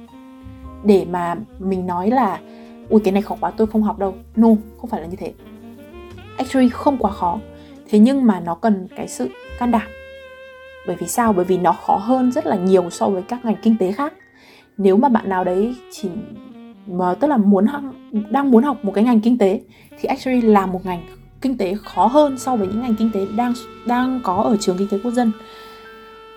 Để 0.84 1.06
mà 1.10 1.34
mình 1.58 1.86
nói 1.86 2.10
là 2.10 2.40
ui 2.88 3.00
cái 3.00 3.12
này 3.12 3.22
khó 3.22 3.36
quá 3.40 3.50
tôi 3.50 3.66
không 3.66 3.82
học 3.82 3.98
đâu. 3.98 4.14
No 4.36 4.48
không 4.80 4.90
phải 4.90 5.00
là 5.00 5.06
như 5.06 5.16
thế. 5.16 5.32
Actually 6.38 6.68
không 6.68 6.98
quá 6.98 7.10
khó. 7.10 7.38
Thế 7.88 7.98
nhưng 7.98 8.26
mà 8.26 8.40
nó 8.40 8.54
cần 8.54 8.88
cái 8.96 9.08
sự 9.08 9.28
can 9.58 9.70
đảm. 9.70 9.86
Bởi 10.86 10.96
vì 10.96 11.06
sao? 11.06 11.32
Bởi 11.32 11.44
vì 11.44 11.58
nó 11.58 11.72
khó 11.72 11.96
hơn 11.96 12.32
rất 12.32 12.46
là 12.46 12.56
nhiều 12.56 12.90
so 12.90 13.08
với 13.08 13.22
các 13.22 13.44
ngành 13.44 13.56
kinh 13.62 13.76
tế 13.78 13.92
khác. 13.92 14.12
Nếu 14.78 14.96
mà 14.96 15.08
bạn 15.08 15.28
nào 15.28 15.44
đấy 15.44 15.74
chỉ 15.90 16.08
mà 16.86 17.14
tức 17.14 17.26
là 17.28 17.36
muốn 17.36 17.66
học, 17.66 17.82
đang 18.30 18.50
muốn 18.50 18.62
học 18.62 18.76
một 18.82 18.92
cái 18.94 19.04
ngành 19.04 19.20
kinh 19.20 19.38
tế 19.38 19.60
thì 20.00 20.06
actually 20.06 20.40
là 20.40 20.66
một 20.66 20.86
ngành 20.86 21.02
kinh 21.42 21.56
tế 21.56 21.74
khó 21.84 22.06
hơn 22.06 22.38
so 22.38 22.56
với 22.56 22.68
những 22.68 22.80
ngành 22.80 22.94
kinh 22.94 23.10
tế 23.12 23.26
đang 23.36 23.52
đang 23.86 24.20
có 24.24 24.34
ở 24.34 24.56
trường 24.60 24.76
kinh 24.78 24.88
tế 24.88 24.98
quốc 25.04 25.10
dân. 25.10 25.32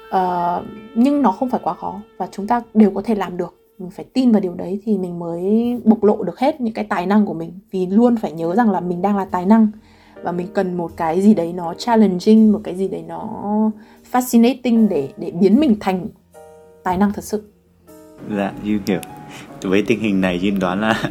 Uh, 0.08 0.65
nhưng 0.96 1.22
nó 1.22 1.32
không 1.32 1.50
phải 1.50 1.60
quá 1.63 1.74
khó 1.74 2.00
và 2.18 2.28
chúng 2.32 2.48
ta 2.48 2.62
đều 2.74 2.91
có 2.91 3.02
thể 3.02 3.15
làm 3.15 3.38
được. 3.38 3.62
Mình 3.80 3.91
phải 3.91 4.06
tin 4.13 4.32
vào 4.32 4.41
điều 4.41 4.54
đấy 4.54 4.82
thì 4.86 4.98
mình 4.98 5.20
mới 5.20 5.76
bộc 5.84 6.04
lộ 6.04 6.24
được 6.24 6.39
hết 6.39 6.62
những 6.62 6.74
cái 6.74 6.86
tài 6.86 7.06
năng 7.06 7.26
của 7.26 7.34
mình. 7.34 7.60
Vì 7.72 7.86
luôn 7.86 8.18
phải 8.18 8.32
nhớ 8.32 8.56
rằng 8.56 8.72
là 8.72 8.80
mình 8.80 9.02
đang 9.02 9.18
là 9.18 9.26
tài 9.26 9.46
năng 9.46 9.68
và 10.24 10.32
mình 10.32 10.48
cần 10.54 10.78
một 10.78 10.91
cái 10.98 11.22
gì 11.22 11.34
đấy 11.34 11.54
nó 11.54 11.74
challenging 11.74 12.52
một 12.52 12.62
cái 12.63 12.76
gì 12.76 12.88
đấy 12.88 13.04
nó 13.08 13.30
fascinating 14.12 14.88
để 14.88 15.10
để 15.18 15.32
biến 15.32 15.60
mình 15.60 15.76
thành 15.80 16.08
tài 16.84 16.98
năng 16.98 17.13
thật 17.13 17.24
sự. 17.24 17.44
Dạ 18.38 18.52
Duyên 18.63 18.82
hiểu 18.88 19.00
với 19.62 19.84
tình 19.88 20.00
hình 20.00 20.22
này 20.22 20.39
Duyên 20.39 20.60
đoán 20.60 20.82
là 20.82 21.10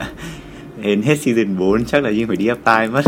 đến 0.85 1.03
hết 1.03 1.18
season 1.20 1.59
4 1.59 1.85
chắc 1.85 2.03
là 2.03 2.11
Duyên 2.11 2.27
phải 2.27 2.37
đi 2.37 2.47
apply 2.47 2.92
mất 2.92 3.05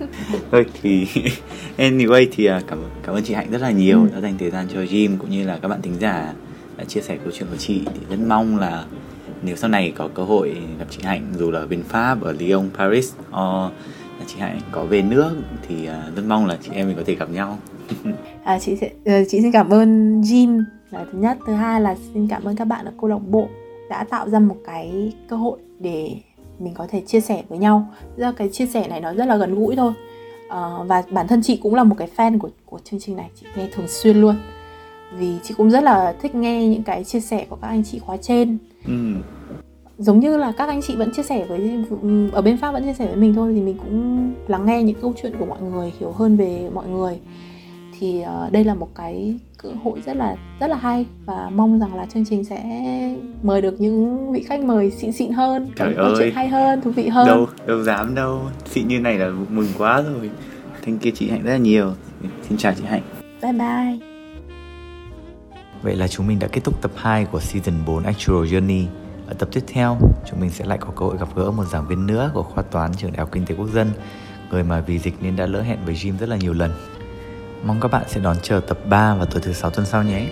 thôi 0.50 0.66
thì 0.82 1.06
anyway 1.78 2.26
thì 2.32 2.46
à, 2.46 2.60
cảm 2.66 2.78
cảm 3.02 3.14
ơn 3.14 3.24
chị 3.24 3.34
Hạnh 3.34 3.50
rất 3.50 3.60
là 3.62 3.70
nhiều 3.70 4.00
ừ. 4.02 4.08
đã 4.14 4.20
dành 4.20 4.34
thời 4.38 4.50
gian 4.50 4.66
cho 4.74 4.80
Jim 4.80 5.16
cũng 5.18 5.30
như 5.30 5.46
là 5.46 5.58
các 5.62 5.68
bạn 5.68 5.82
thính 5.82 5.98
giả 6.00 6.32
đã 6.76 6.84
chia 6.84 7.00
sẻ 7.00 7.16
câu 7.24 7.32
chuyện 7.32 7.48
của 7.50 7.56
chị 7.56 7.82
thì 7.94 8.00
rất 8.10 8.26
mong 8.28 8.58
là 8.58 8.84
nếu 9.42 9.56
sau 9.56 9.70
này 9.70 9.92
có 9.96 10.08
cơ 10.14 10.22
hội 10.22 10.56
gặp 10.78 10.84
chị 10.90 10.98
Hạnh 11.02 11.32
dù 11.38 11.50
là 11.50 11.60
ở 11.60 11.66
bên 11.66 11.82
Pháp 11.82 12.22
ở 12.22 12.32
Lyon, 12.32 12.70
Paris 12.78 13.12
or 13.28 13.72
là 14.18 14.24
chị 14.26 14.34
Hạnh 14.38 14.60
có 14.72 14.84
về 14.84 15.02
nước 15.02 15.30
thì 15.68 15.74
uh, 15.88 16.16
rất 16.16 16.22
mong 16.28 16.46
là 16.46 16.58
chị 16.62 16.70
em 16.74 16.86
mình 16.86 16.96
có 16.96 17.02
thể 17.06 17.14
gặp 17.14 17.30
nhau. 17.30 17.58
à, 18.44 18.58
chị 18.58 18.76
sẽ 18.76 18.86
uh, 18.86 19.26
chị 19.28 19.40
xin 19.40 19.52
cảm 19.52 19.72
ơn 19.72 20.20
Jim 20.20 20.62
là 20.90 21.04
thứ 21.12 21.18
nhất, 21.18 21.38
thứ 21.46 21.52
hai 21.52 21.80
là 21.80 21.96
xin 22.14 22.28
cảm 22.28 22.44
ơn 22.44 22.56
các 22.56 22.64
bạn 22.64 22.84
ở 22.84 22.92
câu 23.00 23.10
lạc 23.10 23.18
bộ 23.28 23.48
đã 23.90 24.04
tạo 24.10 24.28
ra 24.28 24.38
một 24.38 24.56
cái 24.66 25.12
cơ 25.28 25.36
hội 25.36 25.58
để 25.78 26.10
mình 26.58 26.74
có 26.74 26.86
thể 26.90 27.00
chia 27.00 27.20
sẻ 27.20 27.42
với 27.48 27.58
nhau. 27.58 27.88
Ra 28.16 28.32
cái 28.32 28.48
chia 28.48 28.66
sẻ 28.66 28.88
này 28.88 29.00
nó 29.00 29.14
rất 29.14 29.24
là 29.28 29.36
gần 29.36 29.54
gũi 29.54 29.76
thôi. 29.76 29.92
Uh, 30.46 30.88
và 30.88 31.02
bản 31.10 31.28
thân 31.28 31.42
chị 31.42 31.56
cũng 31.62 31.74
là 31.74 31.84
một 31.84 31.94
cái 31.98 32.08
fan 32.16 32.38
của 32.38 32.48
của 32.66 32.78
chương 32.84 33.00
trình 33.00 33.16
này, 33.16 33.30
chị 33.40 33.46
nghe 33.56 33.68
thường 33.72 33.88
xuyên 33.88 34.16
luôn 34.16 34.34
vì 35.12 35.36
chị 35.42 35.54
cũng 35.56 35.70
rất 35.70 35.84
là 35.84 36.14
thích 36.22 36.34
nghe 36.34 36.68
những 36.68 36.82
cái 36.82 37.04
chia 37.04 37.20
sẻ 37.20 37.46
của 37.50 37.56
các 37.56 37.68
anh 37.68 37.84
chị 37.84 37.98
khóa 37.98 38.16
trên 38.16 38.58
ừ. 38.86 39.14
giống 39.98 40.20
như 40.20 40.36
là 40.36 40.52
các 40.52 40.68
anh 40.68 40.82
chị 40.82 40.96
vẫn 40.96 41.12
chia 41.12 41.22
sẻ 41.22 41.44
với 41.48 41.84
ở 42.32 42.42
bên 42.42 42.56
pháp 42.56 42.72
vẫn 42.72 42.84
chia 42.84 42.94
sẻ 42.94 43.06
với 43.06 43.16
mình 43.16 43.34
thôi 43.34 43.52
thì 43.54 43.62
mình 43.62 43.76
cũng 43.78 44.32
lắng 44.48 44.66
nghe 44.66 44.82
những 44.82 44.96
câu 45.02 45.12
chuyện 45.22 45.32
của 45.38 45.46
mọi 45.46 45.62
người 45.62 45.92
hiểu 45.98 46.12
hơn 46.12 46.36
về 46.36 46.70
mọi 46.74 46.86
người 46.88 47.18
thì 48.00 48.22
uh, 48.22 48.52
đây 48.52 48.64
là 48.64 48.74
một 48.74 48.88
cái 48.94 49.38
cơ 49.62 49.68
hội 49.84 50.02
rất 50.06 50.16
là 50.16 50.36
rất 50.60 50.66
là 50.70 50.76
hay 50.76 51.06
và 51.24 51.50
mong 51.54 51.78
rằng 51.78 51.94
là 51.94 52.06
chương 52.06 52.24
trình 52.24 52.44
sẽ 52.44 52.64
mời 53.42 53.62
được 53.62 53.80
những 53.80 54.32
vị 54.32 54.42
khách 54.42 54.60
mời 54.60 54.90
xịn 54.90 55.12
xịn 55.12 55.32
hơn 55.32 55.70
Trời 55.76 55.94
ơi. 55.94 56.14
chuyện 56.18 56.34
hay 56.34 56.48
hơn 56.48 56.80
thú 56.80 56.90
vị 56.90 57.08
hơn 57.08 57.26
đâu 57.26 57.46
đâu 57.66 57.82
dám 57.82 58.14
đâu 58.14 58.40
xịn 58.64 58.88
như 58.88 59.00
này 59.00 59.18
là 59.18 59.30
mừng 59.48 59.68
quá 59.78 60.02
rồi 60.02 60.30
thank 60.86 61.02
you 61.02 61.10
chị 61.14 61.30
hạnh 61.30 61.42
rất 61.42 61.50
là 61.50 61.58
nhiều 61.58 61.92
xin 62.48 62.58
chào 62.58 62.74
chị 62.74 62.84
hạnh 62.84 63.02
bye 63.42 63.52
bye 63.52 64.16
Vậy 65.82 65.96
là 65.96 66.08
chúng 66.08 66.26
mình 66.26 66.38
đã 66.38 66.48
kết 66.52 66.64
thúc 66.64 66.82
tập 66.82 66.90
2 66.94 67.24
của 67.24 67.40
season 67.40 67.74
4 67.86 68.02
Actual 68.02 68.44
Journey. 68.46 68.84
Ở 69.26 69.34
tập 69.34 69.48
tiếp 69.52 69.60
theo, 69.66 69.98
chúng 70.30 70.40
mình 70.40 70.50
sẽ 70.50 70.64
lại 70.64 70.78
có 70.78 70.90
cơ 70.96 71.06
hội 71.06 71.16
gặp 71.18 71.28
gỡ 71.36 71.50
một 71.50 71.64
giảng 71.64 71.88
viên 71.88 72.06
nữa 72.06 72.30
của 72.34 72.42
khoa 72.42 72.62
toán 72.62 72.94
trường 72.94 73.12
Đại 73.12 73.18
học 73.18 73.28
Kinh 73.32 73.46
tế 73.46 73.54
Quốc 73.54 73.68
dân, 73.74 73.90
người 74.50 74.64
mà 74.64 74.80
vì 74.80 74.98
dịch 74.98 75.14
nên 75.20 75.36
đã 75.36 75.46
lỡ 75.46 75.62
hẹn 75.62 75.78
với 75.84 75.94
Jim 75.94 76.18
rất 76.18 76.28
là 76.28 76.36
nhiều 76.36 76.52
lần. 76.52 76.70
Mong 77.66 77.80
các 77.80 77.90
bạn 77.90 78.04
sẽ 78.08 78.20
đón 78.20 78.36
chờ 78.42 78.60
tập 78.60 78.78
3 78.88 79.14
vào 79.14 79.26
tối 79.26 79.40
thứ 79.42 79.52
sáu 79.52 79.70
tuần 79.70 79.86
sau 79.86 80.02
nhé. 80.02 80.26